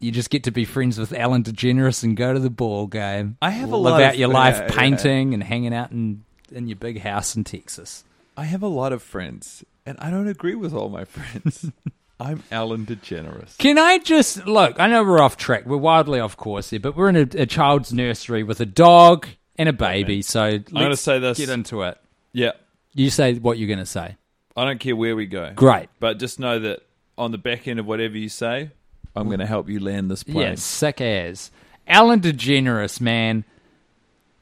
You 0.00 0.12
just 0.12 0.30
get 0.30 0.44
to 0.44 0.52
be 0.52 0.64
friends 0.64 0.96
with 0.98 1.12
Ellen 1.12 1.42
DeGeneres 1.42 2.04
and 2.04 2.16
go 2.16 2.32
to 2.32 2.38
the 2.38 2.50
ball 2.50 2.86
game. 2.86 3.36
I 3.42 3.50
have 3.50 3.72
a 3.72 3.76
live 3.76 3.92
lot 3.92 4.02
out 4.02 4.14
of- 4.14 4.18
your 4.20 4.28
life 4.28 4.58
yeah, 4.58 4.68
yeah. 4.70 4.76
painting 4.78 5.34
and 5.34 5.42
hanging 5.42 5.74
out 5.74 5.90
in 5.90 6.24
in 6.50 6.66
your 6.66 6.76
big 6.76 7.00
house 7.00 7.36
in 7.36 7.44
Texas. 7.44 8.04
I 8.38 8.44
have 8.44 8.62
a 8.62 8.68
lot 8.68 8.92
of 8.92 9.02
friends, 9.02 9.64
and 9.84 9.98
I 9.98 10.10
don't 10.10 10.28
agree 10.28 10.54
with 10.54 10.72
all 10.72 10.88
my 10.90 11.04
friends. 11.04 11.72
I'm 12.20 12.44
Ellen 12.52 12.86
DeGeneres. 12.86 13.58
Can 13.58 13.78
I 13.78 13.98
just 13.98 14.46
look? 14.46 14.78
I 14.78 14.86
know 14.86 15.02
we're 15.02 15.20
off 15.20 15.36
track. 15.36 15.66
We're 15.66 15.76
wildly 15.76 16.20
off 16.20 16.36
course 16.36 16.70
here, 16.70 16.78
but 16.78 16.94
we're 16.96 17.08
in 17.08 17.16
a, 17.16 17.42
a 17.42 17.46
child's 17.46 17.92
nursery 17.92 18.44
with 18.44 18.60
a 18.60 18.64
dog 18.64 19.26
and 19.56 19.68
a 19.68 19.72
baby. 19.72 20.22
So 20.22 20.40
I'm 20.44 20.62
gonna 20.70 20.96
say 20.96 21.18
this. 21.18 21.36
Get 21.36 21.48
into 21.48 21.82
it. 21.82 21.98
Yeah, 22.32 22.52
You 22.94 23.10
say 23.10 23.34
what 23.34 23.58
you're 23.58 23.66
going 23.66 23.80
to 23.80 23.86
say. 23.86 24.16
I 24.56 24.64
don't 24.64 24.78
care 24.78 24.94
where 24.94 25.16
we 25.16 25.26
go. 25.26 25.52
Great. 25.56 25.88
But 25.98 26.20
just 26.20 26.38
know 26.38 26.60
that 26.60 26.82
on 27.16 27.32
the 27.32 27.38
back 27.38 27.66
end 27.66 27.80
of 27.80 27.86
whatever 27.86 28.16
you 28.16 28.28
say, 28.28 28.70
I'm 29.16 29.26
going 29.26 29.40
to 29.40 29.46
help 29.46 29.68
you 29.68 29.80
land 29.80 30.12
this 30.12 30.22
plane. 30.22 30.36
Yeah, 30.36 30.54
sick 30.54 31.00
as. 31.00 31.50
Ellen 31.88 32.20
DeGeneres, 32.20 33.00
man. 33.00 33.44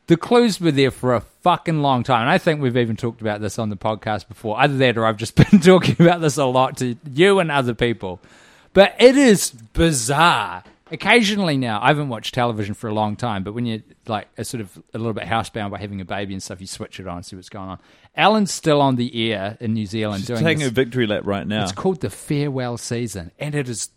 The 0.09 0.17
clues 0.17 0.61
were 0.61 0.71
there 0.71 0.91
for 0.93 1.15
a 1.15 1.21
fucking 1.21 1.83
long 1.83 2.03
time. 2.05 2.23
And 2.23 2.31
I 2.31 2.39
think 2.39 2.61
we've 2.61 2.77
even 2.77 2.97
talked 2.97 3.21
about 3.21 3.41
this 3.41 3.59
on 3.59 3.71
the 3.71 3.77
podcast 3.77 4.29
before. 4.29 4.59
Either 4.59 4.77
that 4.79 4.97
or 4.97 5.05
I've 5.07 5.17
just 5.17 5.35
been 5.51 5.61
talking 5.61 5.97
about 5.99 6.21
this 6.21 6.37
a 6.37 6.45
lot 6.45 6.77
to 6.79 6.97
you 7.13 7.41
and 7.41 7.51
other 7.51 7.75
people. 7.75 8.21
But 8.73 8.95
it 9.01 9.17
is 9.17 9.51
bizarre. 9.51 10.63
Occasionally 10.93 11.57
now, 11.57 11.81
I 11.83 11.89
haven't 11.89 12.09
watched 12.11 12.35
television 12.35 12.75
for 12.75 12.87
a 12.89 12.95
long 12.95 13.17
time, 13.17 13.43
but 13.43 13.55
when 13.55 13.67
you're 13.67 13.81
like 14.07 14.29
a 14.39 14.45
sort 14.45 14.61
of 14.61 14.79
a 14.95 14.99
little 14.99 15.13
bit 15.15 15.25
housebound 15.25 15.73
by 15.73 15.79
having 15.79 16.01
a 16.01 16.05
baby 16.05 16.33
and 16.35 16.41
stuff, 16.43 16.61
you 16.61 16.69
switch 16.69 17.01
it 17.01 17.09
on 17.09 17.17
and 17.17 17.27
see 17.27 17.35
what's 17.35 17.49
going 17.49 17.69
on. 17.71 17.79
Ellen's 18.15 18.53
still 18.53 18.81
on 18.81 18.95
the 18.95 19.33
air 19.33 19.57
in 19.61 19.73
New 19.75 19.87
Zealand 19.87 20.21
She's 20.21 20.29
doing 20.29 20.45
taking 20.45 20.59
this- 20.61 20.69
a 20.69 20.73
victory 20.73 21.09
lap 21.09 21.23
right 21.25 21.45
now. 21.47 21.65
it's 21.65 21.73
called 21.73 22.01
the 22.03 22.11
farewell 22.11 22.77
season, 22.77 23.33
and 23.41 23.57
it 23.57 23.69
is 23.69 23.91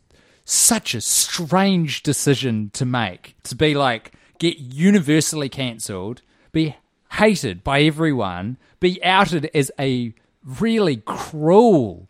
such 0.45 0.95
a 0.95 1.01
strange 1.01 2.01
decision 2.01 2.71
to 2.73 2.85
make 2.85 3.35
to 3.43 3.55
be 3.55 3.75
like 3.75 4.13
get 4.39 4.57
universally 4.57 5.49
cancelled, 5.49 6.21
be 6.51 6.75
hated 7.13 7.63
by 7.63 7.81
everyone, 7.81 8.57
be 8.79 9.03
outed 9.03 9.49
as 9.53 9.71
a 9.79 10.13
really 10.43 10.97
cruel, 11.05 12.07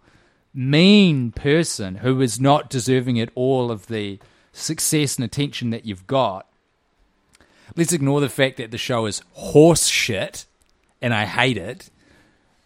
mean 0.53 1.31
person 1.31 1.95
who 1.95 2.21
is 2.21 2.39
not 2.39 2.69
deserving 2.69 3.19
at 3.19 3.29
all 3.35 3.71
of 3.71 3.87
the 3.87 4.19
success 4.53 5.15
and 5.17 5.25
attention 5.25 5.69
that 5.71 5.85
you've 5.85 6.07
got. 6.07 6.45
Let's 7.75 7.93
ignore 7.93 8.19
the 8.21 8.29
fact 8.29 8.57
that 8.57 8.71
the 8.71 8.77
show 8.77 9.05
is 9.05 9.21
horse 9.33 9.87
shit, 9.87 10.45
and 11.01 11.13
I 11.13 11.25
hate 11.25 11.57
it. 11.57 11.89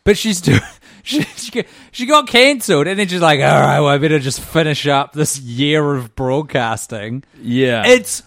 But 0.03 0.17
she's 0.17 0.41
doing. 0.41 0.59
She, 1.05 1.21
she, 1.23 1.51
got- 1.51 1.65
she 1.91 2.05
got 2.05 2.27
cancelled, 2.29 2.87
and 2.87 2.97
then 2.97 3.09
she's 3.09 3.19
like, 3.19 3.41
"All 3.41 3.45
right, 3.45 3.81
well, 3.81 3.89
I 3.89 3.97
better 3.97 4.19
just 4.19 4.39
finish 4.39 4.87
up 4.87 5.11
this 5.11 5.37
year 5.37 5.95
of 5.95 6.15
broadcasting." 6.15 7.25
yeah. 7.41 7.85
It's 7.85 8.23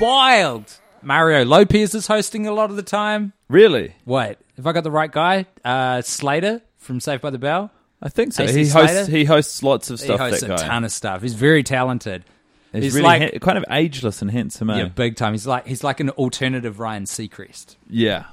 wild. 0.00 0.78
Mario 1.02 1.44
Lopez 1.44 1.94
is 1.94 2.06
hosting 2.06 2.46
a 2.46 2.52
lot 2.52 2.70
of 2.70 2.76
the 2.76 2.82
time. 2.82 3.32
really? 3.48 3.94
Wait, 4.04 4.36
have 4.56 4.66
I 4.66 4.72
got 4.72 4.84
the 4.84 4.90
right 4.90 5.10
guy? 5.10 5.46
Uh, 5.64 6.02
Slater 6.02 6.60
from 6.76 7.00
Saved 7.00 7.22
by 7.22 7.30
the 7.30 7.38
Bell. 7.38 7.70
I 8.02 8.08
think 8.08 8.32
so. 8.32 8.44
AC 8.44 8.64
He 8.64 8.68
hosts, 8.68 9.06
he 9.08 9.24
hosts 9.24 9.62
lots 9.62 9.90
of 9.90 9.98
stuff. 10.00 10.18
He 10.20 10.26
hosts 10.26 10.42
a 10.42 10.48
guy. 10.48 10.56
ton 10.56 10.84
of 10.84 10.92
stuff. 10.92 11.22
He's 11.22 11.34
very 11.34 11.62
talented. 11.62 12.24
He's, 12.72 12.84
he's 12.84 12.94
really 12.94 13.04
like- 13.06 13.32
ha- 13.34 13.38
kind 13.40 13.58
of 13.58 13.64
ageless 13.70 14.22
and 14.22 14.30
handsome, 14.30 14.70
eh? 14.70 14.78
Yeah, 14.78 14.84
big 14.86 15.16
time. 15.16 15.32
He's 15.32 15.46
like 15.46 15.66
he's 15.66 15.82
like 15.84 16.00
an 16.00 16.10
alternative 16.10 16.78
Ryan 16.80 17.04
Seacrest. 17.04 17.76
Yeah. 17.88 18.24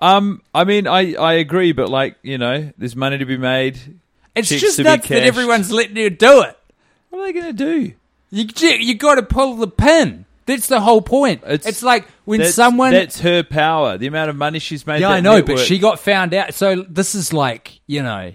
Um, 0.00 0.42
I 0.54 0.64
mean, 0.64 0.86
I, 0.88 1.14
I 1.14 1.34
agree, 1.34 1.72
but 1.72 1.88
like, 1.88 2.16
you 2.22 2.36
know, 2.36 2.72
there's 2.76 2.96
money 2.96 3.18
to 3.18 3.24
be 3.24 3.36
made. 3.36 3.78
It's 4.34 4.48
just 4.48 4.80
nuts 4.80 5.08
that 5.08 5.22
everyone's 5.22 5.70
letting 5.70 5.96
you 5.96 6.10
do 6.10 6.42
it. 6.42 6.58
What 7.10 7.20
are 7.20 7.24
they 7.26 7.32
going 7.32 7.46
to 7.46 7.52
do? 7.52 7.92
You 8.30 8.46
you 8.78 8.94
got 8.96 9.14
to 9.14 9.22
pull 9.22 9.54
the 9.54 9.68
pin. 9.68 10.23
That's 10.46 10.66
the 10.66 10.80
whole 10.80 11.00
point. 11.02 11.42
It's, 11.46 11.66
It's- 11.66 11.82
like 11.82 12.06
when 12.24 12.40
That's, 12.40 12.54
someone. 12.54 12.92
That's 12.92 13.20
her 13.20 13.42
power. 13.42 13.96
The 13.98 14.06
amount 14.06 14.30
of 14.30 14.36
money 14.36 14.58
she's 14.58 14.86
made. 14.86 15.00
yeah, 15.00 15.08
I 15.10 15.20
know, 15.20 15.42
but 15.42 15.58
she 15.58 15.78
got 15.78 15.98
found 16.00 16.34
out. 16.34 16.54
So 16.54 16.82
this 16.88 17.14
is 17.14 17.32
like 17.32 17.80
you 17.86 18.02
know, 18.02 18.32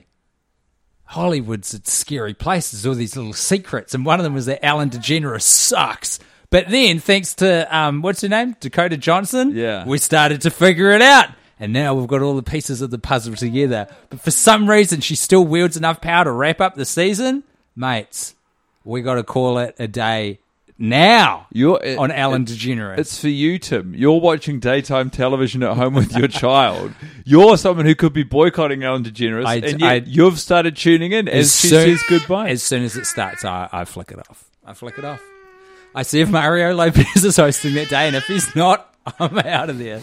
Hollywood's 1.06 1.74
a 1.74 1.82
scary 1.84 2.34
place. 2.34 2.72
There's 2.72 2.86
all 2.86 2.94
these 2.96 3.16
little 3.16 3.34
secrets, 3.34 3.94
and 3.96 4.06
one 4.06 4.20
of 4.20 4.24
them 4.24 4.34
was 4.34 4.46
that 4.46 4.64
Ellen 4.66 4.90
DeGeneres 4.90 5.42
sucks. 5.42 6.20
But 6.52 6.70
then, 6.70 7.00
thanks 7.00 7.36
to 7.36 7.76
um, 7.76 8.02
what's 8.02 8.22
her 8.22 8.28
name, 8.30 8.56
Dakota 8.60 8.98
Johnson, 8.98 9.52
Yeah. 9.56 9.86
we 9.86 9.98
started 10.00 10.42
to 10.42 10.50
figure 10.50 10.92
it 10.92 11.02
out. 11.02 11.30
And 11.60 11.74
now 11.74 11.94
we've 11.94 12.08
got 12.08 12.22
all 12.22 12.36
the 12.36 12.42
pieces 12.44 12.82
of 12.82 12.90
the 12.90 12.98
puzzle 12.98 13.36
together. 13.36 13.88
But 14.10 14.22
for 14.22 14.32
some 14.32 14.68
reason, 14.70 15.02
she 15.02 15.16
still 15.16 15.46
wields 15.46 15.76
enough 15.78 16.00
power 16.00 16.24
to 16.24 16.32
wrap 16.32 16.62
up 16.62 16.76
the 16.76 16.86
season. 16.86 17.44
Mates, 17.76 18.34
we 18.84 19.02
got 19.02 19.16
to 19.16 19.24
call 19.24 19.58
it 19.60 19.76
a 19.78 19.88
day 19.88 20.40
now 20.80 21.46
You're, 21.52 21.80
it- 21.84 21.98
on 22.00 22.10
Ellen 22.12 22.44
it- 22.44 22.48
DeGeneres. 22.50 22.98
It's 22.98 23.20
for 23.20 23.28
you, 23.28 23.60
Tim. 23.60 23.94
You're 23.94 24.20
watching 24.20 24.60
daytime 24.60 25.10
television 25.10 25.62
at 25.62 25.76
home 25.76 25.94
with 25.94 26.16
your 26.16 26.28
child. 26.30 26.94
You're 27.26 27.58
someone 27.58 27.86
who 27.86 27.94
could 27.96 28.14
be 28.14 28.24
boycotting 28.24 28.82
Ellen 28.84 29.04
DeGeneres, 29.04 29.46
I- 29.46 29.56
and 29.58 29.80
yet 29.82 29.92
I- 29.92 30.06
you've 30.08 30.40
started 30.40 30.76
tuning 30.78 31.12
in 31.12 31.28
as, 31.28 31.54
she 31.60 31.68
says 31.68 32.02
goodbye. 32.08 32.50
As 32.50 32.64
soon 32.64 32.84
as 32.84 32.96
it 32.96 33.06
starts, 33.06 33.44
I, 33.46 33.68
I 33.72 33.86
flick 33.86 34.12
it 34.12 34.20
off. 34.30 34.46
I 34.66 34.74
flick 34.74 34.98
it 34.98 35.06
off. 35.06 35.22
I 35.94 36.04
see 36.04 36.22
if 36.22 36.30
Mario 36.30 36.74
Lopez 36.76 37.24
is 37.26 37.36
hosting 37.36 37.74
that 37.74 37.90
day, 37.90 38.08
and 38.08 38.16
if 38.16 38.24
he's 38.26 38.56
not, 38.56 38.94
I'm 39.20 39.38
out 39.40 39.70
of 39.70 39.80
there. 39.80 40.02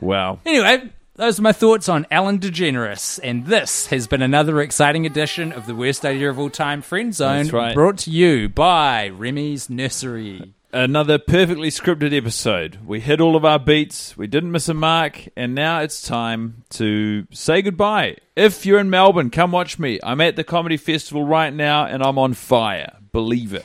wow. 0.00 0.38
Anyway, 0.46 0.90
those 1.16 1.38
are 1.38 1.42
my 1.42 1.52
thoughts 1.52 1.88
on 1.88 2.06
Ellen 2.10 2.38
DeGeneres, 2.38 3.18
and 3.22 3.46
this 3.46 3.86
has 3.86 4.06
been 4.06 4.20
another 4.20 4.60
exciting 4.60 5.06
edition 5.06 5.50
of 5.50 5.66
the 5.66 5.74
worst 5.74 6.04
idea 6.04 6.28
of 6.28 6.38
all 6.38 6.50
time, 6.50 6.82
Friend 6.82 7.14
Zone, 7.14 7.48
right. 7.48 7.74
brought 7.74 7.98
to 7.98 8.10
you 8.10 8.50
by 8.50 9.06
Remy's 9.06 9.70
Nursery. 9.70 10.52
Another 10.72 11.18
perfectly 11.18 11.70
scripted 11.70 12.14
episode. 12.14 12.80
We 12.84 13.00
hit 13.00 13.20
all 13.20 13.34
of 13.34 13.46
our 13.46 13.58
beats, 13.58 14.14
we 14.18 14.26
didn't 14.26 14.52
miss 14.52 14.68
a 14.68 14.74
mark, 14.74 15.28
and 15.36 15.54
now 15.54 15.80
it's 15.80 16.02
time 16.02 16.64
to 16.70 17.26
say 17.30 17.62
goodbye. 17.62 18.18
If 18.36 18.66
you're 18.66 18.80
in 18.80 18.90
Melbourne, 18.90 19.30
come 19.30 19.52
watch 19.52 19.78
me. 19.78 19.98
I'm 20.02 20.20
at 20.20 20.36
the 20.36 20.44
Comedy 20.44 20.76
Festival 20.76 21.24
right 21.24 21.52
now, 21.52 21.86
and 21.86 22.02
I'm 22.02 22.18
on 22.18 22.34
fire. 22.34 22.98
Believe 23.12 23.54
it. 23.54 23.64